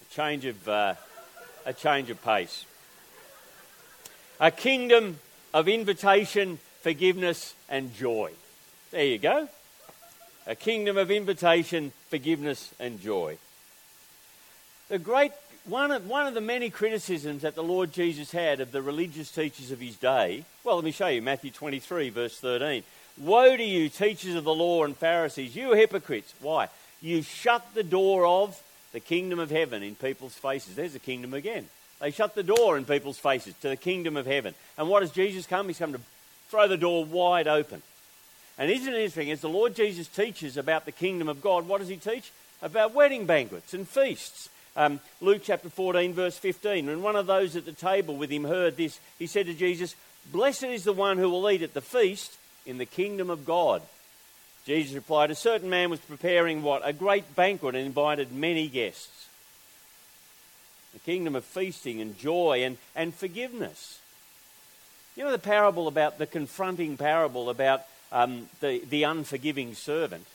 a 0.03 0.13
change 0.13 0.47
of 0.47 0.69
uh, 0.69 0.95
a 1.65 1.73
change 1.73 2.11
of 2.11 2.21
pace. 2.25 2.67
A 4.41 4.51
kingdom 4.51 5.21
of 5.55 5.69
invitation, 5.69 6.59
forgiveness, 6.83 7.55
and 7.69 7.95
joy. 7.95 8.33
There 8.91 9.05
you 9.05 9.19
go. 9.19 9.49
A 10.47 10.55
kingdom 10.55 10.97
of 10.97 11.11
invitation, 11.11 11.93
forgiveness, 12.09 12.73
and 12.81 13.01
joy. 13.01 13.39
The 14.89 14.99
great 14.99 15.33
one 15.65 15.93
of, 15.93 16.09
one 16.09 16.27
of 16.27 16.35
the 16.35 16.41
many 16.41 16.71
criticisms 16.71 17.43
that 17.43 17.55
the 17.55 17.63
Lord 17.63 17.93
Jesus 17.93 18.33
had 18.33 18.61
of 18.61 18.73
the 18.73 18.83
religious 18.83 19.31
teachers 19.31 19.71
of 19.71 19.81
his 19.81 19.97
day, 19.97 20.45
well, 20.65 20.77
let 20.77 20.85
me 20.85 20.91
show 20.91 21.07
you 21.07 21.23
Matthew 21.23 21.51
23, 21.51 22.11
verse 22.11 22.39
13. 22.41 22.83
Woe 23.19 23.57
to 23.57 23.63
you, 23.63 23.89
teachers 23.89 24.35
of 24.35 24.45
the 24.45 24.55
law 24.55 24.85
and 24.85 24.97
Pharisees, 24.97 25.55
you 25.55 25.73
hypocrites. 25.75 26.35
Why? 26.41 26.69
You 27.01 27.23
shut 27.23 27.65
the 27.75 27.83
door 27.83 28.27
of 28.27 28.61
the 28.93 29.01
kingdom 29.01 29.39
of 29.39 29.51
heaven 29.51 29.83
in 29.83 29.95
people's 29.95 30.35
faces. 30.35 30.75
There's 30.75 30.95
the 30.95 30.99
kingdom 30.99 31.35
again. 31.35 31.69
They 32.01 32.11
shut 32.11 32.35
the 32.35 32.43
door 32.43 32.77
in 32.77 32.85
people's 32.85 33.19
faces 33.19 33.55
to 33.61 33.69
the 33.69 33.77
kingdom 33.77 34.17
of 34.17 34.27
heaven. 34.27 34.55
And 34.79 34.89
what 34.89 35.03
has 35.03 35.11
Jesus 35.11 35.47
come? 35.47 35.69
He's 35.69 35.79
come 35.79 35.93
to 35.93 36.01
throw 36.49 36.67
the 36.67 36.79
door 36.79 37.05
wide 37.05 37.47
open. 37.47 37.83
And 38.61 38.71
isn't 38.71 38.93
it 38.93 38.99
interesting, 38.99 39.31
as 39.31 39.41
the 39.41 39.49
Lord 39.49 39.75
Jesus 39.75 40.07
teaches 40.07 40.59
about 40.59 40.85
the 40.85 40.93
kingdom 40.93 41.31
of 41.31 41.41
God, 41.41 41.67
what 41.67 41.79
does 41.79 41.89
he 41.89 41.97
teach? 41.97 42.31
About 42.61 42.93
wedding 42.93 43.25
banquets 43.25 43.73
and 43.73 43.89
feasts. 43.89 44.51
Um, 44.77 45.01
Luke 45.23 45.41
chapter 45.43 45.71
14, 45.71 46.13
verse 46.13 46.37
15. 46.37 46.87
When 46.87 47.01
one 47.01 47.17
of 47.17 47.27
those 47.27 47.57
at 47.57 47.65
the 47.65 47.73
table 47.73 48.17
with 48.17 48.29
him 48.29 48.45
heard 48.45 48.77
this, 48.77 49.01
he 49.19 49.27
said 49.27 49.47
to 49.47 49.55
Jesus, 49.55 49.97
Blessed 50.31 50.65
is 50.65 50.85
the 50.85 50.93
one 50.93 51.17
who 51.17 51.31
will 51.31 51.51
eat 51.51 51.63
at 51.63 51.73
the 51.73 51.81
feast 51.81 52.37
in 52.67 52.77
the 52.77 52.85
kingdom 52.85 53.31
of 53.31 53.47
God. 53.47 53.81
Jesus 54.67 54.95
replied, 54.95 55.31
A 55.31 55.35
certain 55.35 55.71
man 55.71 55.89
was 55.89 56.01
preparing 56.01 56.63
what? 56.63 56.83
A 56.85 56.93
great 56.93 57.35
banquet 57.35 57.75
and 57.75 57.87
invited 57.87 58.31
many 58.31 58.69
guests. 58.69 59.27
The 60.93 60.99
kingdom 61.01 61.35
of 61.35 61.47
feasting 61.47 62.03
and 62.03 62.19
joy 62.19 62.63
and, 62.63 62.77
and 62.95 63.15
forgiveness. 63.15 64.01
You 65.17 65.25
know 65.25 65.33
the 65.33 65.39
parable 65.39 65.89
about 65.89 66.19
the 66.19 66.27
confronting 66.27 66.99
parable 66.99 67.49
about 67.49 67.87
um, 68.13 68.49
the, 68.61 68.83
the 68.89 69.05
unforgiving 69.05 69.75
servant? 69.75 70.27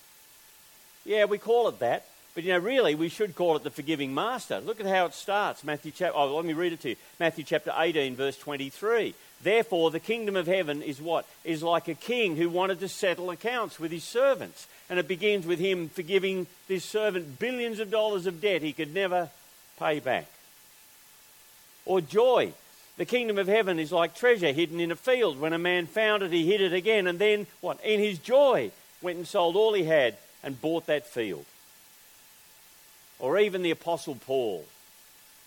Yeah, 1.05 1.25
we 1.25 1.38
call 1.38 1.67
it 1.67 1.79
that. 1.79 2.05
But 2.35 2.43
you 2.43 2.51
know, 2.51 2.59
really, 2.59 2.95
we 2.95 3.07
should 3.07 3.33
call 3.33 3.55
it 3.55 3.63
the 3.63 3.71
forgiving 3.71 4.13
master. 4.13 4.59
Look 4.59 4.81
at 4.81 4.85
how 4.85 5.05
it 5.05 5.13
starts. 5.13 5.63
Matthew 5.63 5.93
chapter. 5.95 6.17
Oh, 6.17 6.35
let 6.35 6.43
me 6.43 6.51
read 6.51 6.73
it 6.73 6.81
to 6.81 6.89
you. 6.89 6.95
Matthew 7.17 7.45
chapter 7.45 7.73
18, 7.75 8.15
verse 8.17 8.38
23. 8.38 9.15
Therefore, 9.41 9.89
the 9.89 10.01
kingdom 10.01 10.35
of 10.35 10.45
heaven 10.45 10.81
is 10.81 11.01
what? 11.01 11.25
Is 11.45 11.63
like 11.63 11.88
a 11.88 11.93
king 11.93 12.35
who 12.35 12.49
wanted 12.49 12.81
to 12.81 12.89
settle 12.89 13.29
accounts 13.29 13.79
with 13.79 13.91
his 13.91 14.03
servants. 14.03 14.67
And 14.89 14.99
it 14.99 15.07
begins 15.07 15.45
with 15.45 15.59
him 15.59 15.88
forgiving 15.88 16.47
this 16.67 16.83
servant 16.83 17.39
billions 17.39 17.79
of 17.79 17.89
dollars 17.89 18.25
of 18.25 18.41
debt 18.41 18.61
he 18.61 18.73
could 18.73 18.93
never 18.93 19.29
pay 19.79 20.01
back. 20.01 20.27
Or 21.85 22.01
joy. 22.01 22.51
The 22.97 23.05
kingdom 23.05 23.38
of 23.38 23.47
heaven 23.47 23.77
is 23.77 23.91
like 23.91 24.15
treasure 24.15 24.53
hidden 24.53 24.79
in 24.79 24.91
a 24.91 24.95
field. 24.95 25.39
When 25.39 25.53
a 25.53 25.58
man 25.58 25.86
found 25.86 26.23
it, 26.23 26.31
he 26.31 26.45
hid 26.45 26.62
it 26.62 26.73
again. 26.73 27.08
And 27.08 27.19
then, 27.19 27.47
what? 27.60 27.84
In 27.84 27.99
his 27.99 28.19
joy, 28.19 28.71
went 29.01 29.17
and 29.17 29.27
sold 29.27 29.55
all 29.55 29.73
he 29.73 29.84
had 29.84 30.15
and 30.43 30.62
bought 30.62 30.86
that 30.86 31.05
field. 31.05 31.45
Or 33.19 33.38
even 33.39 33.63
the 33.63 33.71
Apostle 33.71 34.15
Paul. 34.15 34.65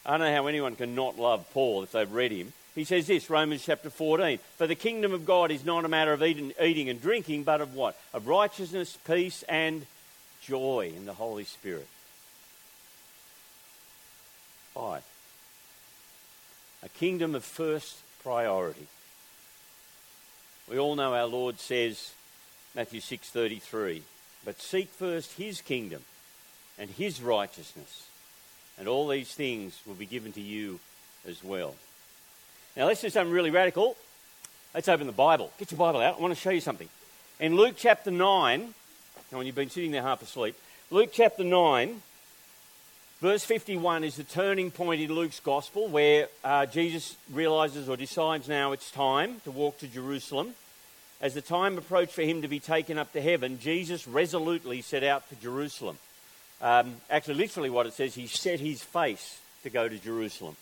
I 0.05 0.13
don't 0.13 0.27
know 0.27 0.35
how 0.35 0.47
anyone 0.47 0.77
can 0.77 0.95
not 0.95 1.19
love 1.19 1.51
Paul 1.53 1.83
if 1.83 1.93
they've 1.93 2.11
read 2.11 2.33
him. 2.33 2.53
He 2.75 2.85
says 2.85 3.07
this, 3.07 3.29
Romans 3.29 3.65
chapter 3.65 3.91
14. 3.91 4.39
For 4.57 4.67
the 4.67 4.75
kingdom 4.75 5.13
of 5.13 5.27
God 5.27 5.51
is 5.51 5.65
not 5.65 5.85
a 5.85 5.89
matter 5.89 6.13
of 6.13 6.23
eating, 6.23 6.89
and 6.89 7.03
drinking, 7.03 7.45
but 7.45 7.61
of 7.61 7.75
what? 7.75 7.99
Of 8.15 8.29
righteousness, 8.29 8.97
peace, 9.07 9.43
and 9.49 9.87
joy 10.43 10.93
in 10.95 11.05
the 11.05 11.15
Holy 11.15 11.45
Spirit. 11.45 11.89
Five. 14.75 15.03
A 16.83 16.89
kingdom 16.89 17.35
of 17.35 17.45
first 17.45 17.99
priority. 18.23 18.87
We 20.69 20.79
all 20.79 20.97
know 20.97 21.15
our 21.15 21.27
Lord 21.27 21.59
says, 21.59 22.13
Matthew 22.75 23.01
6:33, 23.01 24.03
but 24.45 24.61
seek 24.61 24.91
first 24.91 25.33
his 25.39 25.61
kingdom 25.61 26.05
and 26.79 26.91
his 26.91 27.21
righteousness, 27.21 28.07
and 28.79 28.87
all 28.87 29.09
these 29.09 29.35
things 29.35 29.81
will 29.87 29.95
be 29.95 30.07
given 30.07 30.33
to 30.35 30.41
you 30.41 30.79
as 31.27 31.43
well. 31.43 31.75
Now, 32.77 32.87
let's 32.87 33.01
do 33.01 33.11
something 33.11 33.33
really 33.33 33.51
radical. 33.51 33.97
Let's 34.73 34.89
open 34.89 35.07
the 35.07 35.13
Bible. 35.13 35.51
Get 35.59 35.73
your 35.73 35.79
Bible 35.79 36.01
out. 36.01 36.19
I 36.19 36.21
want 36.21 36.35
to 36.35 36.41
show 36.41 36.51
you 36.51 36.61
something. 36.61 36.89
In 37.41 37.57
Luke 37.57 37.75
chapter 37.77 38.11
9, 38.11 38.75
now 39.33 39.39
when 39.39 39.47
you've 39.47 39.57
been 39.57 39.71
sitting 39.71 39.91
there 39.91 40.03
half 40.03 40.23
asleep, 40.23 40.55
Luke 40.91 41.11
chapter 41.13 41.43
9, 41.43 42.03
verse 43.21 43.45
51 43.45 44.05
is 44.05 44.17
the 44.17 44.25
turning 44.25 44.71
point 44.71 45.01
in 45.01 45.13
Luke's 45.13 45.41
gospel 45.41 45.89
where 45.89 46.29
uh, 46.45 46.67
Jesus 46.67 47.17
realizes 47.33 47.89
or 47.89 47.97
decides 47.97 48.49
now 48.49 48.73
it's 48.73 48.91
time 48.91 49.41
to 49.45 49.51
walk 49.51 49.79
to 49.79 49.89
Jerusalem. 49.89 50.55
As 51.21 51.35
the 51.35 51.43
time 51.43 51.77
approached 51.79 52.13
for 52.13 52.23
him 52.23 52.43
to 52.43 52.49
be 52.49 52.61
taken 52.61 52.97
up 52.97 53.13
to 53.13 53.21
heaven, 53.21 53.59
Jesus 53.59 54.07
resolutely 54.07 54.83
set 54.83 55.03
out 55.03 55.25
for 55.29 55.35
Jerusalem. 55.37 55.99
Um, 56.61 56.97
actually, 57.11 57.35
literally, 57.35 57.71
what 57.71 57.87
it 57.87 57.93
says, 57.93 58.15
he 58.15 58.29
set 58.29 58.61
his 58.61 58.83
face 58.83 59.41
to 59.65 59.71
go 59.71 59.89
to 59.89 59.99
Jerusalem. 59.99 60.57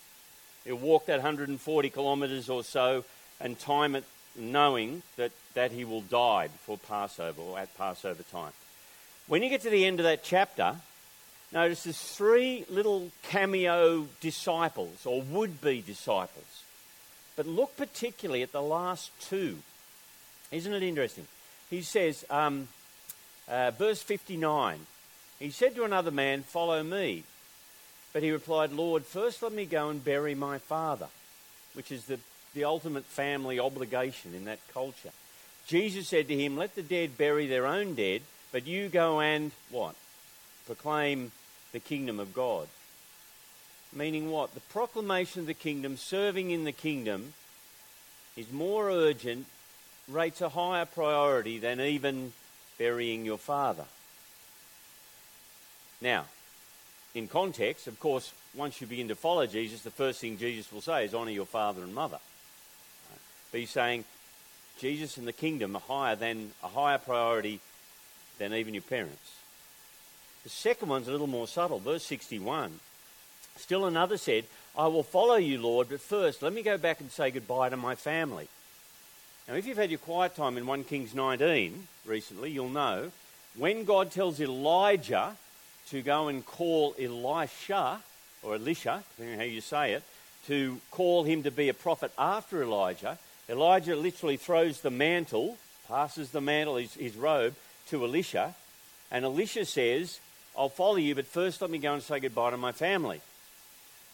He'll 0.65 0.77
walk 0.77 1.07
that 1.07 1.19
140 1.19 1.91
kilometres 1.91 2.49
or 2.49 2.65
so 2.65 3.05
and 3.39 3.59
time 3.59 3.97
it 3.97 4.05
knowing 4.35 5.03
that, 5.17 5.33
that 5.55 5.73
he 5.73 5.85
will 5.85 6.03
die 6.03 6.49
before 6.49 6.79
Passover 6.79 7.41
or 7.41 7.59
at 7.59 7.77
Passover 7.77 8.23
time. 8.25 8.53
When 9.27 9.43
you 9.43 9.49
get 9.49 9.63
to 9.63 9.71
the 9.71 9.85
end 9.85 10.01
of 10.01 10.05
that 10.05 10.23
chapter, 10.23 10.77
notice 11.53 11.85
there's 11.85 12.01
three 12.01 12.65
little 12.69 13.11
cameo 13.23 14.07
disciples 14.21 15.07
or 15.07 15.23
would 15.23 15.61
be 15.61 15.81
disciples. 15.81 16.65
But 17.37 17.47
look 17.47 17.77
particularly 17.77 18.43
at 18.43 18.53
the 18.53 18.63
last 18.63 19.11
two. 19.21 19.59
Isn't 20.51 20.73
it 20.73 20.83
interesting? 20.83 21.27
He 21.69 21.83
says, 21.83 22.25
um, 22.31 22.69
uh, 23.49 23.73
verse 23.73 24.03
59, 24.03 24.79
he 25.39 25.51
said 25.51 25.75
to 25.75 25.85
another 25.85 26.11
man, 26.11 26.43
Follow 26.43 26.83
me. 26.83 27.25
But 28.13 28.23
he 28.23 28.31
replied, 28.31 28.73
Lord, 28.73 29.05
first 29.05 29.43
let 29.43 29.53
me 29.53 29.67
go 29.67 29.91
and 29.91 30.03
bury 30.03 30.35
my 30.35 30.59
father, 30.59 31.09
which 31.75 31.93
is 31.93 32.07
the, 32.07 32.19
the 32.55 32.65
ultimate 32.65 33.05
family 33.05 33.61
obligation 33.61 34.35
in 34.35 34.47
that 34.47 34.61
culture. 34.73 35.11
Jesus 35.67 36.09
said 36.09 36.29
to 36.29 36.37
him, 36.37 36.57
Let 36.57 36.75
the 36.75 36.83
dead 36.83 37.19
bury 37.19 37.47
their 37.47 37.67
own 37.67 37.95
dead, 37.95 38.23
but 38.53 38.67
you 38.67 38.89
go 38.89 39.21
and 39.21 39.51
what? 39.71 39.97
Proclaim 40.65 41.33
the 41.77 41.81
kingdom 41.81 42.19
of 42.19 42.33
God. 42.33 42.69
Meaning 43.93 44.31
what? 44.31 44.55
The 44.55 44.61
proclamation 44.61 45.43
of 45.43 45.47
the 45.47 45.53
kingdom, 45.53 45.99
serving 45.99 46.51
in 46.51 46.65
the 46.65 46.73
kingdom, 46.73 47.35
is 48.35 48.51
more 48.51 48.91
urgent, 48.91 49.45
rates 50.09 50.41
a 50.41 50.49
higher 50.49 50.87
priority 50.87 51.59
than 51.59 51.79
even 51.79 52.33
burying 52.79 53.27
your 53.27 53.37
father. 53.37 53.85
Now, 56.01 56.25
in 57.15 57.29
context, 57.29 57.87
of 57.87 58.01
course, 58.01 58.33
once 58.55 58.81
you 58.81 58.87
begin 58.87 59.09
to 59.09 59.15
follow 59.15 59.47
Jesus, 59.47 59.83
the 59.83 59.91
first 59.91 60.19
thing 60.19 60.39
Jesus 60.39 60.73
will 60.73 60.81
say 60.81 61.05
is 61.05 61.15
honour 61.15 61.31
your 61.31 61.45
father 61.45 61.83
and 61.83 61.95
mother. 61.95 62.21
But 63.53 63.61
he's 63.61 63.69
saying 63.69 64.07
Jesus 64.79 65.19
and 65.19 65.29
the 65.29 65.33
kingdom 65.35 65.77
are 65.77 65.81
higher 65.81 66.17
than 66.17 66.53
a 66.65 66.69
higher 66.69 66.99
priority 66.99 67.61
than 68.39 68.55
even 68.55 68.73
your 68.73 68.83
parents. 68.83 69.36
The 70.47 70.51
second 70.51 70.91
one's 70.91 71.09
a 71.09 71.11
little 71.11 71.27
more 71.27 71.49
subtle. 71.49 71.81
Verse 71.81 72.05
61. 72.05 72.79
Still 73.57 73.85
another 73.85 74.17
said, 74.17 74.45
I 74.79 74.87
will 74.87 75.03
follow 75.03 75.35
you, 75.35 75.61
Lord, 75.61 75.89
but 75.89 76.01
first 76.01 76.41
let 76.41 76.53
me 76.53 76.63
go 76.63 76.79
back 76.79 77.01
and 77.01 77.11
say 77.11 77.33
goodbye 77.33 77.71
to 77.71 77.77
my 77.77 77.97
family. 77.97 78.47
Now, 79.49 79.55
if 79.55 79.67
you've 79.67 79.77
had 79.77 79.91
your 79.91 79.99
quiet 79.99 80.37
time 80.37 80.57
in 80.57 80.65
1 80.65 80.85
Kings 80.85 81.17
19 81.17 81.89
recently, 82.05 82.53
you'll 82.53 82.69
know 82.69 83.11
when 83.57 83.83
God 83.83 84.13
tells 84.13 84.41
Elijah 84.41 85.37
to 85.89 86.01
go 86.01 86.29
and 86.29 86.47
call 86.47 86.95
Elisha, 86.97 88.01
or 88.45 88.55
Elisha, 88.55 89.03
depending 89.17 89.41
on 89.41 89.41
how 89.41 89.53
you 89.53 89.61
say 89.61 89.95
it, 89.95 90.05
to 90.47 90.81
call 90.93 91.25
him 91.25 91.43
to 91.43 91.51
be 91.51 91.69
a 91.69 91.75
prophet 91.75 92.13
after 92.17 92.63
Elijah, 92.63 93.19
Elijah 93.49 93.97
literally 93.97 94.37
throws 94.37 94.81
the 94.81 94.93
mantle, 94.93 95.59
passes 95.89 96.31
the 96.31 96.41
mantle, 96.41 96.77
his, 96.77 96.95
his 96.95 97.17
robe, 97.17 97.57
to 97.89 98.05
Elisha, 98.05 98.55
and 99.11 99.25
Elisha 99.25 99.65
says, 99.65 100.21
I'll 100.57 100.69
follow 100.69 100.97
you, 100.97 101.15
but 101.15 101.27
first 101.27 101.61
let 101.61 101.71
me 101.71 101.79
go 101.79 101.95
and 101.95 102.03
say 102.03 102.21
goodbye 102.21 102.51
to 102.51 102.57
my 102.57 102.73
family. 102.73 103.21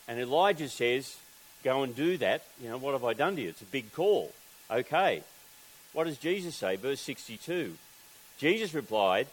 And 0.09 0.19
Elijah 0.19 0.69
says, 0.69 1.17
Go 1.63 1.85
and 1.85 1.95
do 1.95 2.17
that. 2.19 2.43
You 2.61 2.69
know, 2.69 2.79
what 2.79 2.93
have 2.93 3.05
I 3.05 3.13
done 3.13 3.37
to 3.37 3.43
you? 3.43 3.51
It's 3.51 3.63
a 3.63 3.67
big 3.67 3.93
call. 3.93 4.33
Okay. 4.71 5.23
What 5.93 6.05
does 6.05 6.19
Jesus 6.19 6.57
say? 6.57 6.77
Verse 6.77 7.01
62. 7.01 7.77
Jesus 8.39 8.75
replied, 8.75 9.29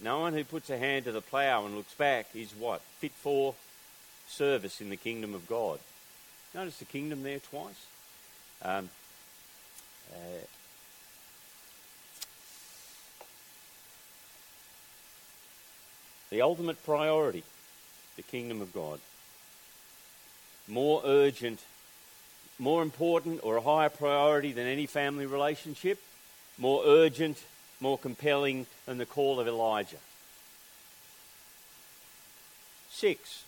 No 0.00 0.20
one 0.20 0.32
who 0.32 0.44
puts 0.44 0.70
a 0.70 0.78
hand 0.78 1.06
to 1.06 1.12
the 1.12 1.20
plough 1.20 1.66
and 1.66 1.74
looks 1.74 1.94
back 1.94 2.28
is 2.34 2.52
what? 2.52 2.80
Fit 2.98 3.12
for 3.12 3.54
service 4.28 4.80
in 4.80 4.90
the 4.90 4.96
kingdom 4.96 5.34
of 5.34 5.48
God. 5.48 5.80
Notice 6.54 6.78
the 6.78 6.84
kingdom 6.84 7.22
there 7.22 7.40
twice. 7.40 7.86
Um, 8.62 8.88
uh, 10.12 10.46
the 16.34 16.42
ultimate 16.42 16.84
priority, 16.84 17.44
the 18.16 18.22
kingdom 18.22 18.60
of 18.60 18.74
God. 18.74 18.98
More 20.66 21.00
urgent, 21.04 21.60
more 22.58 22.82
important, 22.82 23.38
or 23.44 23.56
a 23.56 23.60
higher 23.60 23.88
priority 23.88 24.50
than 24.50 24.66
any 24.66 24.86
family 24.86 25.26
relationship, 25.26 26.02
more 26.58 26.82
urgent, 26.84 27.40
more 27.80 27.96
compelling 27.96 28.66
than 28.84 28.98
the 28.98 29.06
call 29.06 29.38
of 29.38 29.46
Elijah. 29.46 29.98
Six, 32.90 33.44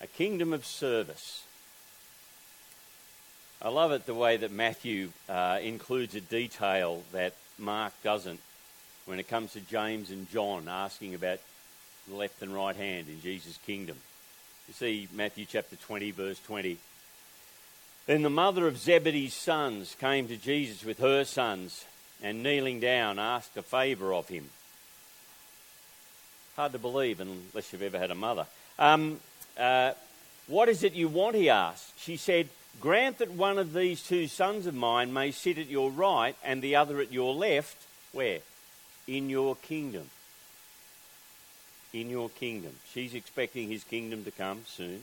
a 0.00 0.06
kingdom 0.06 0.54
of 0.54 0.64
service. 0.64 1.44
I 3.60 3.68
love 3.68 3.92
it 3.92 4.06
the 4.06 4.14
way 4.14 4.38
that 4.38 4.50
Matthew 4.50 5.10
uh, 5.28 5.58
includes 5.60 6.14
a 6.14 6.22
detail 6.22 7.02
that 7.12 7.34
Mark 7.58 7.92
doesn't 8.02 8.40
when 9.04 9.20
it 9.20 9.28
comes 9.28 9.52
to 9.52 9.60
James 9.60 10.10
and 10.10 10.30
John 10.30 10.66
asking 10.66 11.14
about 11.14 11.40
the 12.08 12.16
left 12.16 12.42
and 12.42 12.54
right 12.54 12.74
hand 12.74 13.08
in 13.08 13.20
Jesus' 13.20 13.58
kingdom. 13.66 13.96
You 14.66 14.74
see 14.74 15.08
Matthew 15.14 15.46
chapter 15.48 15.76
20, 15.76 16.10
verse 16.10 16.38
20. 16.40 16.78
Then 18.06 18.22
the 18.22 18.30
mother 18.30 18.66
of 18.66 18.78
Zebedee's 18.78 19.34
sons 19.34 19.94
came 20.00 20.28
to 20.28 20.36
Jesus 20.36 20.84
with 20.84 20.98
her 20.98 21.24
sons 21.24 21.84
and 22.22 22.42
kneeling 22.42 22.80
down 22.80 23.18
asked 23.18 23.56
a 23.56 23.62
favour 23.62 24.12
of 24.12 24.28
him. 24.28 24.48
Hard 26.56 26.72
to 26.72 26.78
believe 26.78 27.20
unless 27.20 27.72
you've 27.72 27.82
ever 27.82 27.98
had 27.98 28.10
a 28.10 28.14
mother. 28.14 28.46
Um, 28.78 29.20
uh, 29.58 29.92
what 30.46 30.68
is 30.68 30.82
it 30.82 30.94
you 30.94 31.08
want? 31.08 31.36
He 31.36 31.50
asked. 31.50 32.00
She 32.00 32.16
said, 32.16 32.48
Grant 32.80 33.18
that 33.18 33.30
one 33.30 33.58
of 33.58 33.72
these 33.72 34.02
two 34.02 34.26
sons 34.26 34.66
of 34.66 34.74
mine 34.74 35.12
may 35.12 35.30
sit 35.30 35.58
at 35.58 35.68
your 35.68 35.90
right 35.90 36.36
and 36.44 36.62
the 36.62 36.76
other 36.76 37.00
at 37.00 37.12
your 37.12 37.34
left. 37.34 37.76
Where? 38.12 38.38
In 39.06 39.28
your 39.28 39.56
kingdom. 39.56 40.08
In 41.92 42.10
your 42.10 42.28
kingdom. 42.28 42.72
She's 42.92 43.14
expecting 43.14 43.68
his 43.68 43.84
kingdom 43.84 44.24
to 44.24 44.30
come 44.30 44.62
soon. 44.66 45.02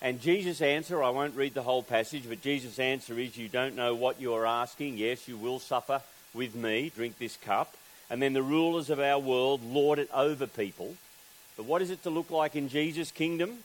And 0.00 0.20
Jesus' 0.20 0.60
answer, 0.60 1.02
I 1.02 1.10
won't 1.10 1.36
read 1.36 1.54
the 1.54 1.62
whole 1.62 1.82
passage, 1.82 2.24
but 2.28 2.40
Jesus' 2.40 2.78
answer 2.78 3.18
is, 3.18 3.36
You 3.36 3.48
don't 3.48 3.76
know 3.76 3.94
what 3.94 4.20
you're 4.20 4.46
asking. 4.46 4.96
Yes, 4.96 5.26
you 5.26 5.36
will 5.36 5.58
suffer 5.58 6.02
with 6.34 6.54
me. 6.54 6.90
Drink 6.94 7.18
this 7.18 7.36
cup. 7.36 7.74
And 8.10 8.22
then 8.22 8.32
the 8.32 8.42
rulers 8.42 8.90
of 8.90 9.00
our 9.00 9.18
world 9.18 9.62
lord 9.62 9.98
it 9.98 10.08
over 10.14 10.46
people. 10.46 10.94
But 11.56 11.66
what 11.66 11.82
is 11.82 11.90
it 11.90 12.02
to 12.04 12.10
look 12.10 12.30
like 12.30 12.54
in 12.54 12.68
Jesus' 12.68 13.10
kingdom? 13.10 13.58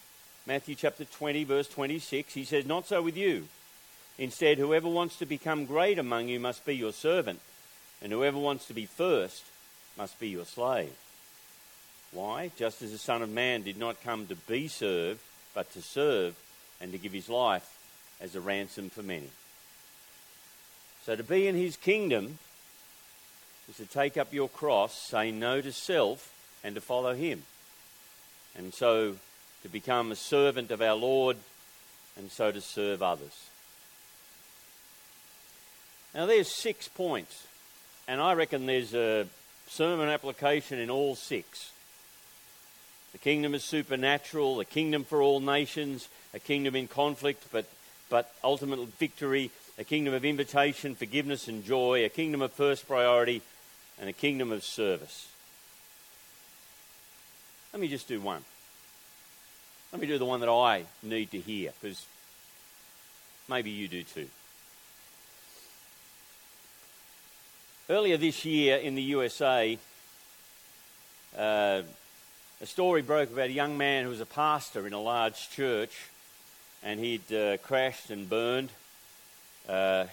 Matthew 0.46 0.76
chapter 0.76 1.06
20, 1.06 1.44
verse 1.46 1.68
26, 1.70 2.34
he 2.34 2.44
says, 2.44 2.66
Not 2.66 2.88
so 2.88 3.02
with 3.02 3.16
you. 3.16 3.48
Instead, 4.18 4.58
whoever 4.58 4.90
wants 4.90 5.18
to 5.18 5.26
become 5.26 5.66
great 5.66 5.98
among 5.98 6.28
you 6.28 6.40
must 6.40 6.66
be 6.66 6.76
your 6.76 6.92
servant, 6.92 7.40
and 8.02 8.12
whoever 8.12 8.38
wants 8.38 8.66
to 8.66 8.74
be 8.74 8.86
first 8.86 9.44
must 9.98 10.20
be 10.20 10.30
your 10.30 10.46
slave. 10.46 10.92
Why? 12.14 12.52
Just 12.58 12.82
as 12.82 12.92
the 12.92 12.98
Son 12.98 13.22
of 13.22 13.30
Man 13.30 13.64
did 13.64 13.78
not 13.78 14.04
come 14.04 14.28
to 14.28 14.36
be 14.36 14.68
served, 14.68 15.20
but 15.54 15.72
to 15.74 15.82
serve 15.82 16.36
and 16.80 16.92
to 16.92 16.98
give 16.98 17.12
his 17.12 17.30
life 17.30 17.78
as 18.22 18.36
a 18.36 18.42
ransom 18.42 18.90
for 18.90 19.04
many. 19.04 19.30
So 21.06 21.16
to 21.16 21.24
be 21.24 21.48
in 21.48 21.56
his 21.56 21.76
kingdom 21.76 22.38
is 23.70 23.78
to 23.78 23.86
take 23.86 24.18
up 24.18 24.34
your 24.34 24.50
cross, 24.50 24.96
say 25.10 25.32
no 25.32 25.60
to 25.62 25.72
self, 25.72 26.32
and 26.64 26.76
to 26.76 26.82
follow 26.82 27.14
him. 27.14 27.44
And 28.56 28.74
so 28.74 29.16
to 29.64 29.70
become 29.70 30.12
a 30.12 30.16
servant 30.16 30.72
of 30.72 30.82
our 30.82 30.96
Lord, 30.96 31.38
and 32.16 32.32
so 32.32 32.52
to 32.52 32.62
serve 32.62 33.02
others. 33.02 33.50
Now, 36.14 36.28
there's 36.28 36.48
six 36.48 36.88
points, 36.88 37.48
and 38.08 38.22
I 38.22 38.34
reckon 38.34 38.68
there's 38.68 38.94
a 38.94 39.26
sermon 39.68 40.10
application 40.10 40.78
in 40.78 40.92
all 40.92 41.16
six. 41.16 41.72
The 43.14 43.20
kingdom 43.20 43.54
is 43.54 43.64
supernatural, 43.64 44.60
a 44.60 44.66
kingdom 44.66 45.04
for 45.04 45.22
all 45.22 45.40
nations, 45.40 46.10
a 46.34 46.40
kingdom 46.40 46.76
in 46.76 46.88
conflict, 46.88 47.46
but, 47.52 47.66
but 48.10 48.34
ultimate 48.44 48.80
victory, 48.98 49.52
a 49.78 49.84
kingdom 49.84 50.16
of 50.16 50.26
invitation, 50.26 50.96
forgiveness, 50.96 51.48
and 51.48 51.64
joy, 51.64 52.04
a 52.04 52.10
kingdom 52.10 52.42
of 52.42 52.52
first 52.52 52.88
priority, 52.88 53.44
and 54.00 54.10
a 54.10 54.14
kingdom 54.14 54.52
of 54.52 54.64
service. 54.64 55.28
Let 57.72 57.80
me 57.80 57.88
just 57.88 58.08
do 58.08 58.20
one. 58.20 58.44
Let 59.92 60.02
me 60.02 60.08
do 60.08 60.18
the 60.18 60.26
one 60.26 60.40
that 60.40 60.50
I 60.50 60.86
need 61.04 61.30
to 61.32 61.40
hear, 61.40 61.72
because 61.80 62.06
maybe 63.48 63.70
you 63.70 63.88
do 63.88 64.04
too. 64.04 64.28
Earlier 67.90 68.18
this 68.18 68.44
year 68.44 68.78
in 68.78 68.96
the 68.96 69.02
USA, 69.04 69.78
uh, 71.38 71.84
a 72.64 72.66
story 72.66 73.02
broke 73.02 73.30
about 73.30 73.50
a 73.50 73.52
young 73.52 73.78
man 73.78 74.06
who 74.06 74.10
was 74.10 74.22
a 74.22 74.26
pastor 74.26 74.88
in 74.88 74.94
a 74.94 75.02
large 75.02 75.50
church, 75.50 75.92
and 76.82 76.98
he'd 76.98 77.34
uh, 77.34 77.58
crashed 77.58 78.10
and 78.10 78.30
burned 78.30 78.70
uh, 79.68 80.06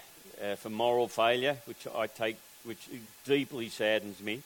uh 0.43 0.57
for 0.57 0.69
moral 0.69 1.07
failure, 1.07 1.57
which 1.67 1.87
I 1.97 2.09
take, 2.09 2.37
which 2.65 2.89
deeply 3.25 3.69
saddens 3.69 4.21
me. 4.21 4.43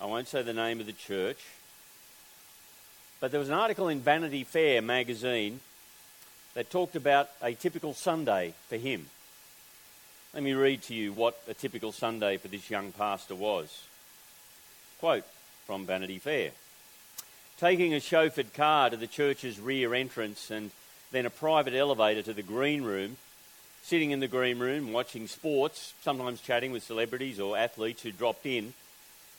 I 0.00 0.06
won't 0.06 0.28
say 0.28 0.40
the 0.40 0.54
name 0.54 0.80
of 0.80 0.86
the 0.86 0.94
church. 0.94 1.44
But 3.20 3.32
there 3.32 3.40
was 3.40 3.50
an 3.50 3.54
article 3.54 3.88
in 3.88 4.00
Vanity 4.00 4.44
Fair 4.44 4.80
magazine 4.80 5.60
that 6.54 6.70
talked 6.70 6.96
about 6.96 7.28
a 7.42 7.52
typical 7.52 7.92
Sunday 7.92 8.54
for 8.70 8.76
him. 8.76 9.04
Let 10.32 10.42
me 10.42 10.54
read 10.54 10.80
to 10.84 10.94
you 10.94 11.12
what 11.12 11.38
a 11.48 11.52
typical 11.52 11.92
Sunday 11.92 12.38
for 12.38 12.48
this 12.48 12.70
young 12.70 12.92
pastor 12.92 13.34
was. 13.34 13.82
Quote 15.00 15.26
from 15.66 15.84
Vanity 15.84 16.18
Fair 16.18 16.52
Taking 17.58 17.94
a 17.94 17.98
chauffeured 17.98 18.52
car 18.52 18.90
to 18.90 18.96
the 18.96 19.06
church's 19.06 19.60
rear 19.60 19.94
entrance 19.94 20.50
and 20.50 20.72
then 21.12 21.24
a 21.24 21.30
private 21.30 21.74
elevator 21.74 22.20
to 22.22 22.32
the 22.32 22.42
green 22.42 22.82
room, 22.82 23.16
sitting 23.82 24.10
in 24.10 24.20
the 24.20 24.26
green 24.26 24.58
room 24.58 24.92
watching 24.92 25.28
sports, 25.28 25.94
sometimes 26.02 26.40
chatting 26.40 26.72
with 26.72 26.82
celebrities 26.82 27.38
or 27.38 27.56
athletes 27.56 28.02
who 28.02 28.10
dropped 28.10 28.44
in, 28.44 28.74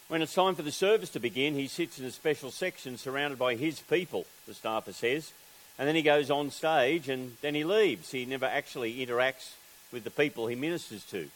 when 0.08 0.22
it's 0.22 0.36
time 0.36 0.54
for 0.54 0.62
the 0.62 0.72
service 0.72 1.10
to 1.12 1.20
begin, 1.20 1.56
he 1.56 1.68
sits 1.68 2.00
in 2.00 2.06
a 2.06 2.12
special 2.12 2.52
section 2.52 2.98
surrounded 2.98 3.40
by 3.40 3.56
his 3.56 3.80
people, 3.80 4.26
the 4.48 4.54
staffer 4.54 4.94
says, 4.94 5.34
and 5.80 5.88
then 5.88 5.96
he 5.96 6.04
goes 6.04 6.30
on 6.30 6.52
stage 6.52 7.10
and 7.10 7.36
then 7.42 7.56
he 7.56 7.64
leaves. 7.64 8.12
He 8.12 8.26
never 8.26 8.46
actually 8.46 9.06
interacts 9.06 9.54
with 9.92 10.04
the 10.04 10.12
people 10.12 10.48
he 10.48 10.56
ministers 10.56 11.04
to. 11.06 11.28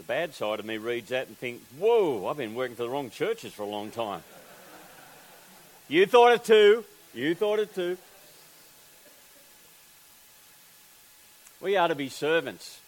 The 0.00 0.06
bad 0.06 0.32
side 0.32 0.58
of 0.58 0.64
me 0.64 0.78
reads 0.78 1.10
that 1.10 1.26
and 1.26 1.36
thinks, 1.36 1.62
whoa, 1.78 2.26
I've 2.26 2.38
been 2.38 2.54
working 2.54 2.74
for 2.74 2.84
the 2.84 2.88
wrong 2.88 3.10
churches 3.10 3.52
for 3.52 3.64
a 3.64 3.66
long 3.66 3.90
time. 3.90 4.22
you 5.88 6.06
thought 6.06 6.32
it 6.32 6.42
too. 6.42 6.86
You 7.12 7.34
thought 7.34 7.58
it 7.58 7.74
too. 7.74 7.98
We 11.60 11.76
are 11.76 11.88
to 11.88 11.94
be 11.94 12.08
servants, 12.08 12.80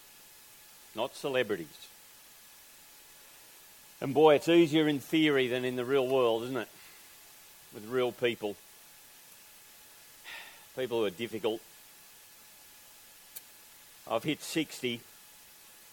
not 0.95 1.15
celebrities. 1.15 1.87
And 4.01 4.15
boy, 4.15 4.33
it's 4.33 4.49
easier 4.49 4.87
in 4.87 4.99
theory 4.99 5.47
than 5.47 5.65
in 5.65 5.75
the 5.75 5.85
real 5.85 6.07
world, 6.07 6.41
isn't 6.45 6.57
it? 6.57 6.69
With 7.75 7.85
real 7.89 8.11
people. 8.11 8.55
People 10.75 11.01
who 11.01 11.05
are 11.05 11.11
difficult. 11.11 11.61
I've 14.09 14.23
hit 14.23 14.41
60 14.41 14.99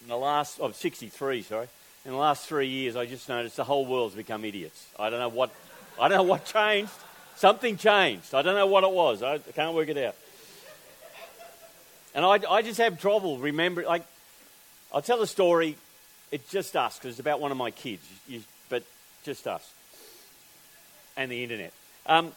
in 0.03 0.09
the 0.09 0.17
last, 0.17 0.59
of 0.61 0.71
oh, 0.71 0.75
63, 0.75 1.43
sorry. 1.43 1.69
In 2.05 2.13
the 2.13 2.17
last 2.17 2.47
three 2.47 2.69
years, 2.69 2.97
I 2.97 3.07
just 3.07 3.29
noticed 3.29 3.57
the 3.57 3.65
whole 3.65 3.85
world's 3.85 4.15
become 4.15 4.45
idiots. 4.45 4.87
I 4.99 5.11
don't 5.11 5.21
know 5.21 5.29
what, 5.29 5.51
I 6.01 6.09
don't 6.09 6.19
know 6.19 6.23
what 6.25 6.47
changed. 6.47 6.93
Something 7.37 7.77
changed. 7.77 8.35
I 8.35 8.43
don't 8.43 8.55
know 8.55 8.67
what 8.67 8.85
it 8.85 8.91
was. 8.91 9.23
I 9.23 9.39
can't 9.39 9.75
work 9.75 9.89
it 9.89 9.99
out. 9.99 10.17
And 12.15 12.25
I, 12.25 12.39
I 12.51 12.63
just 12.63 12.79
have 12.79 13.01
trouble 13.01 13.39
remembering. 13.39 13.87
Like, 13.87 14.05
I'll 14.93 15.03
tell 15.03 15.23
a 15.23 15.27
story. 15.27 15.77
It's 16.33 16.51
just 16.51 16.77
us 16.77 16.99
because 16.99 17.11
it's 17.11 17.21
about 17.21 17.41
one 17.41 17.51
of 17.51 17.57
my 17.57 17.71
kids, 17.71 18.07
you, 18.29 18.43
but 18.69 18.83
just 19.25 19.47
us 19.47 19.73
and 21.17 21.31
the 21.31 21.43
internet. 21.43 21.73
Um, 22.07 22.33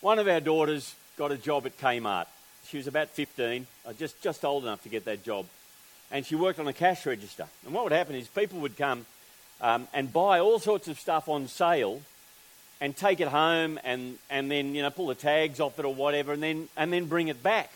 one 0.00 0.18
of 0.18 0.28
our 0.28 0.40
daughters 0.40 0.94
got 1.16 1.32
a 1.32 1.36
job 1.36 1.64
at 1.66 1.78
Kmart. 1.78 2.26
She 2.68 2.76
was 2.76 2.86
about 2.86 3.08
15, 3.10 3.66
uh, 3.86 3.92
just, 3.94 4.20
just 4.22 4.44
old 4.44 4.64
enough 4.64 4.82
to 4.82 4.88
get 4.88 5.04
that 5.06 5.24
job. 5.24 5.46
And 6.14 6.24
she 6.24 6.36
worked 6.36 6.60
on 6.60 6.68
a 6.68 6.72
cash 6.72 7.04
register. 7.06 7.46
And 7.66 7.74
what 7.74 7.82
would 7.82 7.92
happen 7.92 8.14
is 8.14 8.28
people 8.28 8.60
would 8.60 8.76
come 8.78 9.04
um, 9.60 9.88
and 9.92 10.12
buy 10.12 10.38
all 10.38 10.60
sorts 10.60 10.86
of 10.86 11.00
stuff 11.00 11.28
on 11.28 11.48
sale 11.48 12.02
and 12.80 12.96
take 12.96 13.18
it 13.18 13.26
home 13.26 13.80
and, 13.82 14.16
and 14.30 14.48
then, 14.48 14.76
you 14.76 14.82
know, 14.82 14.90
pull 14.90 15.08
the 15.08 15.16
tags 15.16 15.58
off 15.58 15.76
it 15.80 15.84
or 15.84 15.92
whatever 15.92 16.32
and 16.32 16.42
then, 16.42 16.68
and 16.76 16.92
then 16.92 17.06
bring 17.06 17.26
it 17.26 17.42
back 17.42 17.72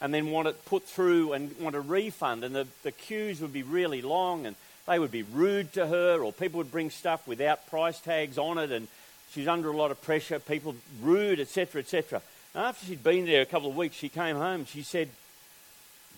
and 0.00 0.14
then 0.14 0.30
want 0.30 0.48
it 0.48 0.64
put 0.64 0.84
through 0.84 1.34
and 1.34 1.54
want 1.60 1.76
a 1.76 1.80
refund. 1.80 2.42
And 2.42 2.54
the, 2.54 2.66
the 2.84 2.90
queues 2.90 3.42
would 3.42 3.52
be 3.52 3.62
really 3.62 4.00
long 4.00 4.46
and 4.46 4.56
they 4.86 4.98
would 4.98 5.12
be 5.12 5.22
rude 5.22 5.74
to 5.74 5.86
her 5.86 6.22
or 6.22 6.32
people 6.32 6.58
would 6.58 6.72
bring 6.72 6.88
stuff 6.88 7.28
without 7.28 7.66
price 7.66 8.00
tags 8.00 8.38
on 8.38 8.56
it 8.56 8.72
and 8.72 8.88
she's 9.32 9.46
under 9.46 9.68
a 9.68 9.76
lot 9.76 9.90
of 9.90 10.00
pressure, 10.00 10.38
people 10.38 10.74
rude, 11.02 11.38
etc., 11.38 11.82
etc. 11.82 12.22
After 12.54 12.86
she'd 12.86 13.04
been 13.04 13.26
there 13.26 13.42
a 13.42 13.46
couple 13.46 13.68
of 13.68 13.76
weeks, 13.76 13.96
she 13.96 14.08
came 14.08 14.36
home 14.36 14.60
and 14.60 14.68
she 14.68 14.82
said, 14.82 15.10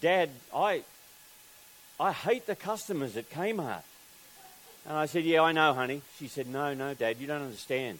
Dad, 0.01 0.31
I, 0.55 0.83
I 1.99 2.13
hate 2.13 2.47
the 2.47 2.57
customers 2.57 3.17
at 3.17 3.31
Kmart. 3.31 3.83
And 4.87 4.97
I 4.97 5.07
said, 5.07 5.25
Yeah, 5.25 5.43
I 5.43 5.53
know, 5.53 5.73
honey. 5.73 6.03
She 6.19 6.29
said, 6.29 6.47
No, 6.47 6.75
no, 6.75 6.95
Dad, 6.95 7.17
you 7.19 7.27
don't 7.27 7.43
understand. 7.43 7.99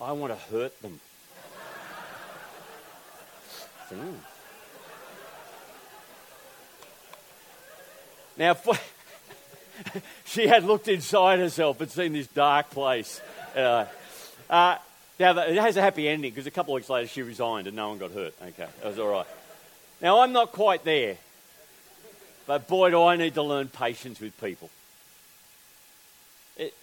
I 0.00 0.12
want 0.12 0.32
to 0.32 0.38
hurt 0.38 0.80
them. 0.82 1.00
said, 3.88 3.98
mm. 3.98 4.14
Now, 8.36 8.56
she 10.24 10.46
had 10.46 10.64
looked 10.64 10.88
inside 10.88 11.38
herself 11.38 11.80
and 11.80 11.90
seen 11.90 12.12
this 12.12 12.26
dark 12.26 12.70
place. 12.70 13.20
Uh, 13.56 13.86
uh, 14.50 14.76
now, 15.18 15.38
it 15.38 15.56
has 15.56 15.76
a 15.76 15.80
happy 15.80 16.08
ending 16.08 16.32
because 16.32 16.46
a 16.46 16.50
couple 16.50 16.74
of 16.74 16.80
weeks 16.80 16.90
later 16.90 17.06
she 17.06 17.22
resigned 17.22 17.68
and 17.68 17.76
no 17.76 17.90
one 17.90 17.98
got 17.98 18.10
hurt. 18.10 18.34
Okay, 18.42 18.66
that 18.82 18.84
was 18.84 18.98
all 18.98 19.10
right. 19.10 19.26
Now, 20.00 20.20
I'm 20.20 20.32
not 20.32 20.52
quite 20.52 20.84
there, 20.84 21.16
but 22.46 22.68
boy, 22.68 22.90
do 22.90 23.02
I 23.02 23.16
need 23.16 23.34
to 23.34 23.42
learn 23.42 23.68
patience 23.68 24.20
with 24.20 24.38
people. 24.40 24.70
It, 26.56 26.74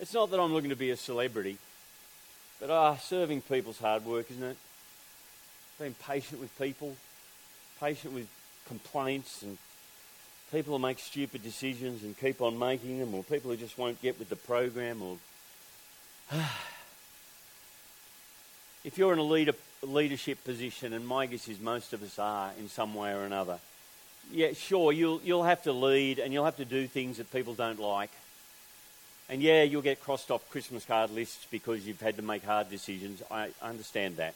it's 0.00 0.12
not 0.12 0.30
that 0.30 0.40
I'm 0.40 0.52
looking 0.52 0.70
to 0.70 0.76
be 0.76 0.90
a 0.90 0.96
celebrity, 0.96 1.58
but 2.60 2.70
uh, 2.70 2.96
serving 2.98 3.42
people's 3.42 3.78
hard 3.78 4.04
work, 4.04 4.30
isn't 4.30 4.42
it? 4.42 4.56
Being 5.78 5.94
patient 5.94 6.40
with 6.40 6.56
people, 6.58 6.96
patient 7.80 8.12
with 8.14 8.28
complaints 8.66 9.42
and 9.42 9.58
people 10.50 10.76
who 10.76 10.82
make 10.82 10.98
stupid 10.98 11.42
decisions 11.42 12.02
and 12.02 12.18
keep 12.18 12.40
on 12.40 12.58
making 12.58 12.98
them, 12.98 13.14
or 13.14 13.22
people 13.22 13.50
who 13.50 13.56
just 13.56 13.78
won't 13.78 14.00
get 14.02 14.18
with 14.18 14.28
the 14.28 14.36
program, 14.36 15.00
or 15.00 15.16
if 18.84 18.98
you're 18.98 19.12
in 19.12 19.18
a 19.18 19.22
leader, 19.22 19.54
leadership 19.82 20.44
position, 20.44 20.92
and 20.92 21.06
my 21.06 21.26
guess 21.26 21.48
is 21.48 21.58
most 21.58 21.92
of 21.92 22.02
us 22.02 22.18
are 22.18 22.50
in 22.58 22.68
some 22.68 22.94
way 22.94 23.12
or 23.12 23.24
another, 23.24 23.58
yeah, 24.30 24.52
sure, 24.52 24.92
you'll, 24.92 25.20
you'll 25.22 25.44
have 25.44 25.62
to 25.64 25.72
lead 25.72 26.18
and 26.18 26.32
you'll 26.32 26.44
have 26.44 26.56
to 26.56 26.64
do 26.64 26.86
things 26.86 27.18
that 27.18 27.32
people 27.32 27.54
don't 27.54 27.80
like. 27.80 28.10
And 29.28 29.42
yeah, 29.42 29.62
you'll 29.62 29.82
get 29.82 30.00
crossed 30.00 30.30
off 30.30 30.48
Christmas 30.50 30.84
card 30.84 31.10
lists 31.10 31.46
because 31.50 31.86
you've 31.86 32.00
had 32.00 32.16
to 32.16 32.22
make 32.22 32.44
hard 32.44 32.70
decisions. 32.70 33.22
I 33.30 33.48
understand 33.62 34.16
that. 34.16 34.34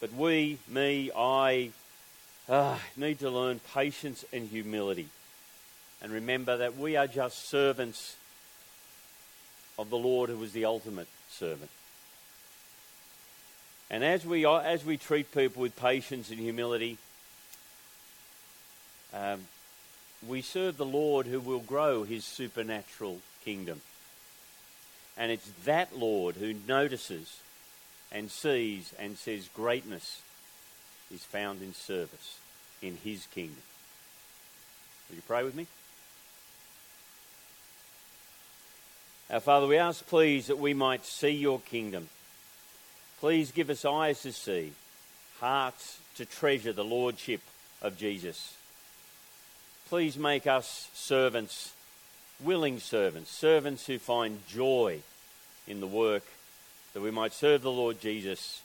But 0.00 0.12
we, 0.14 0.58
me, 0.68 1.10
I, 1.16 1.70
uh, 2.48 2.78
need 2.96 3.18
to 3.20 3.30
learn 3.30 3.60
patience 3.74 4.24
and 4.32 4.48
humility. 4.48 5.08
And 6.02 6.12
remember 6.12 6.56
that 6.58 6.76
we 6.76 6.96
are 6.96 7.06
just 7.06 7.48
servants 7.48 8.16
of 9.78 9.90
the 9.90 9.98
Lord 9.98 10.30
who 10.30 10.36
was 10.36 10.52
the 10.52 10.64
ultimate 10.64 11.08
servant. 11.30 11.70
And 13.90 14.04
as 14.04 14.24
we, 14.24 14.46
as 14.46 14.84
we 14.84 14.96
treat 14.96 15.32
people 15.32 15.62
with 15.62 15.76
patience 15.76 16.30
and 16.30 16.38
humility, 16.38 16.96
um, 19.14 19.40
we 20.26 20.42
serve 20.42 20.76
the 20.76 20.84
Lord 20.84 21.26
who 21.26 21.40
will 21.40 21.60
grow 21.60 22.04
his 22.04 22.24
supernatural 22.24 23.18
kingdom. 23.44 23.80
And 25.16 25.32
it's 25.32 25.50
that 25.64 25.96
Lord 25.96 26.36
who 26.36 26.54
notices 26.66 27.40
and 28.12 28.30
sees 28.30 28.94
and 28.98 29.16
says 29.16 29.48
greatness 29.54 30.22
is 31.12 31.24
found 31.24 31.62
in 31.62 31.74
service 31.74 32.38
in 32.82 32.96
his 33.02 33.26
kingdom. 33.26 33.62
Will 35.08 35.16
you 35.16 35.22
pray 35.26 35.42
with 35.42 35.54
me? 35.54 35.66
Our 39.30 39.40
Father, 39.40 39.66
we 39.66 39.76
ask, 39.76 40.06
please, 40.06 40.48
that 40.48 40.58
we 40.58 40.74
might 40.74 41.04
see 41.04 41.30
your 41.30 41.60
kingdom. 41.60 42.08
Please 43.20 43.52
give 43.52 43.70
us 43.70 43.84
eyes 43.84 44.22
to 44.22 44.32
see, 44.32 44.72
hearts 45.38 46.00
to 46.16 46.24
treasure 46.24 46.72
the 46.72 46.84
lordship 46.84 47.40
of 47.80 47.96
Jesus. 47.96 48.56
Please 49.90 50.16
make 50.16 50.46
us 50.46 50.88
servants, 50.94 51.74
willing 52.40 52.78
servants, 52.78 53.28
servants 53.28 53.86
who 53.86 53.98
find 53.98 54.46
joy 54.46 55.00
in 55.66 55.80
the 55.80 55.86
work, 55.88 56.22
that 56.94 57.00
we 57.02 57.10
might 57.10 57.32
serve 57.32 57.62
the 57.62 57.72
Lord 57.72 58.00
Jesus 58.00 58.62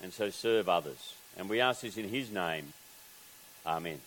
and 0.00 0.12
so 0.12 0.30
serve 0.30 0.68
others. 0.68 1.14
And 1.36 1.48
we 1.48 1.60
ask 1.60 1.80
this 1.80 1.96
in 1.96 2.08
his 2.08 2.30
name. 2.30 2.72
Amen. 3.66 3.98